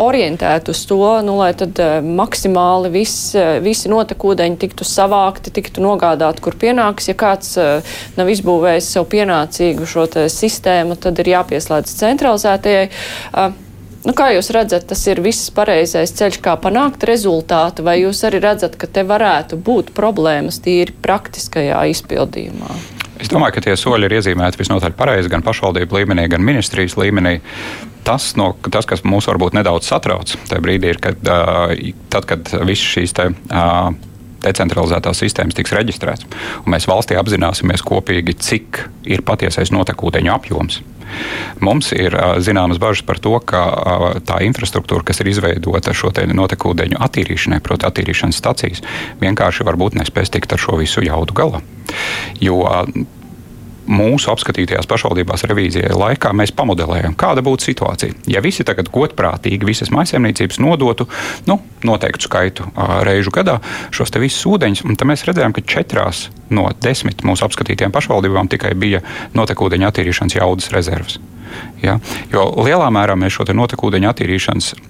[0.00, 5.84] orientēti uz to, nu, lai tad eh, maksimāli viss, eh, visi notekūdeņi tiktu savākti, tiktu
[5.84, 7.10] nogādāti, kur pienāks.
[7.10, 7.52] Ja kāds
[8.16, 12.88] nav izbūvējis sev pienācīgu šo sistēmu, tad ir jāpieslēdz centralizētajai.
[14.06, 18.38] Nu, kā jūs redzat, tas ir viss pareizais ceļš, kā panākt rezultātu, vai jūs arī
[18.44, 22.95] redzat, ka te varētu būt problēmas tīri praktiskajā izpildījumā?
[23.22, 27.38] Es domāju, ka tie soļi ir iezīmēti visnotaļ pareizi gan pašvaldību līmenī, gan ministrijas līmenī.
[28.06, 31.72] Tas, no, tas kas mūs varbūt nedaudz satrauc, brīdī ir, kad, uh,
[32.12, 33.88] tad, kad visas šīs te, uh,
[34.46, 36.26] decentralizētās sistēmas tiks reģistrētas,
[36.64, 40.82] un mēs valstī apzināsimies kopīgi, cik ir patiesais notekūdeņu apjoms.
[41.62, 43.62] Mums ir zināmas bažas par to, ka
[44.26, 48.82] tā infrastruktūra, kas ir izveidota šo notekūdeņu attīrīšanai, proti, attīrīšanas stacijas,
[49.22, 51.62] vienkārši varbūt nespēs tikt ar šo visu jaudu galā.
[52.42, 52.64] Jo
[53.86, 58.16] mūsu apskatītajās pašvaldībās revīzijai laikā mēs pamodelējam, kāda būtu situācija.
[58.30, 61.08] Ja visi tagad godprātīgi visas maisaimniecības nodotu
[61.46, 62.66] nu, noteiktu skaitu
[63.06, 63.58] reižu gadā
[63.94, 68.74] šos te visus ūdeņus, tad mēs redzējām, ka četrās no desmit mūsu apskatītajām pašvaldībām tikai
[68.78, 69.02] bija
[69.36, 71.18] notekūdeņa attīrīšanas jaudas rezerves.
[71.82, 71.98] Ja?
[72.32, 74.80] Jo lielā mērā mēs šo notekūdeņa attīrīšanas uh,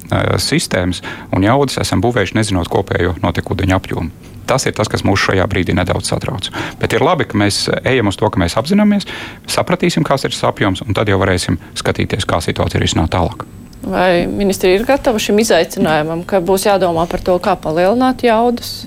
[0.43, 1.03] sistēmas
[1.35, 4.36] un jaudas esam būvējuši nezinot kopējo notekūdeņa apjomu.
[4.47, 6.49] Tas ir tas, kas mūs šajā brīdī nedaudz satrauc.
[6.81, 9.09] Bet ir labi, ka mēs ejam uz to, ka mēs apzināmies,
[9.51, 13.47] sapratīsim, kāds ir tas apjoms, un tad jau varēsim skatīties, kā situācija ir izsnāta tālāk.
[13.87, 18.87] Vai ministrija ir gatava šim izaicinājumam, ka būs jādomā par to, kā palielināt jaudas?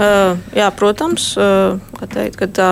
[0.00, 1.76] Uh, jā, protams, uh,
[2.08, 2.70] teikt, ka tā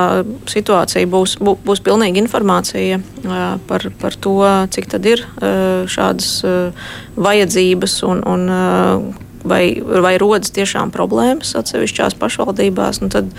[0.48, 4.38] situācija būs, bū, būs pilnīga informācija uh, par, par to,
[4.72, 6.86] cik tad ir uh, šādas uh,
[7.18, 13.32] vajadzības un, un uh, vai, vai rodas tiešām problēmas atsevišķās pašvaldībās, nu tad,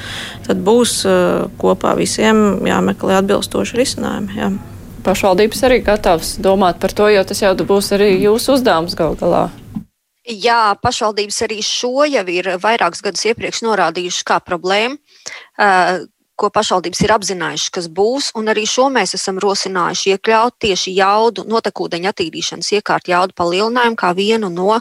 [0.47, 4.37] tad būs uh, kopā visiem jāmeklē atbilstoši risinājumi.
[4.39, 4.51] Jā.
[5.05, 9.47] Pašvaldības arī gatavs domāt par to, jo tas jau būs arī jūsu uzdevums gal galā.
[10.29, 14.99] Jā, pašvaldības arī šo jau ir vairākus gadus iepriekš norādījušas kā problēmu.
[16.39, 21.43] Ko pašvaldības ir apzinājušas, kas būs, un arī šo mēs esam rosinājuši iekļaut tieši jaudu,
[21.51, 24.77] notekūdeņa attīrīšanas iekārtu jaudu palielinājumu kā vienu no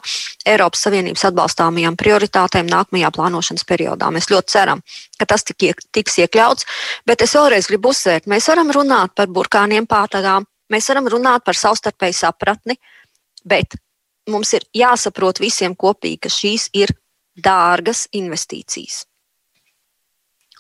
[0.47, 4.13] Eiropas Savienības atbalstāmajām prioritātēm nākamajā plānošanas periodā.
[4.15, 4.85] Mēs ļoti ceram,
[5.19, 6.69] ka tas tik, tiks iekļauts,
[7.11, 11.59] bet es vēlreiz gribu uzsvērt, mēs varam runāt par burkāniem pātagām, mēs varam runāt par
[11.59, 12.79] savstarpēju sapratni,
[13.43, 13.75] bet
[14.31, 16.95] mums ir jāsaprot visiem kopīgi, ka šīs ir
[17.35, 19.09] dārgas investīcijas.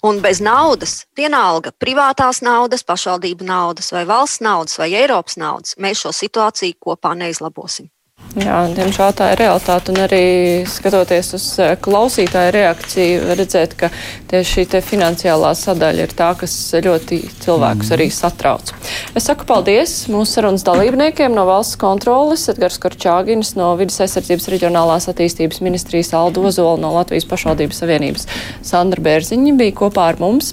[0.07, 6.05] Un bez naudas, vienalga privātās naudas, pašvaldību naudas, vai valsts naudas, vai Eiropas naudas, mēs
[6.05, 7.89] šo situāciju kopā neizlabosim.
[8.37, 9.93] Jā, diemžēl tā ir realitāte.
[9.95, 10.25] Un arī
[10.69, 13.89] skatoties uz eh, klausītāju reakciju, redzēt, ka
[14.29, 16.55] tieši šī finansiālā sadaļa ir tā, kas
[16.85, 18.75] ļoti cilvēkus arī satrauc.
[19.17, 25.09] Es saku paldies mūsu sarunas dalībniekiem no valsts kontrolas, Edgars Korčāgins no Vides aizsardzības reģionālās
[25.11, 28.29] attīstības ministrijas Aldo Ozola no Latvijas pašvaldības savienības
[28.61, 30.53] Sandra Bērziņa bija kopā ar mums.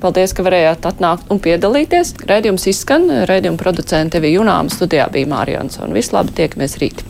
[0.00, 2.14] Paldies, ka varējāt atnākt un piedalīties.
[2.30, 5.92] Raidījums izskan, raidījuma producente Evija Junāma studijā bija Mārija Ansona.
[5.96, 7.04] Vislabāk, tiekamies rīt!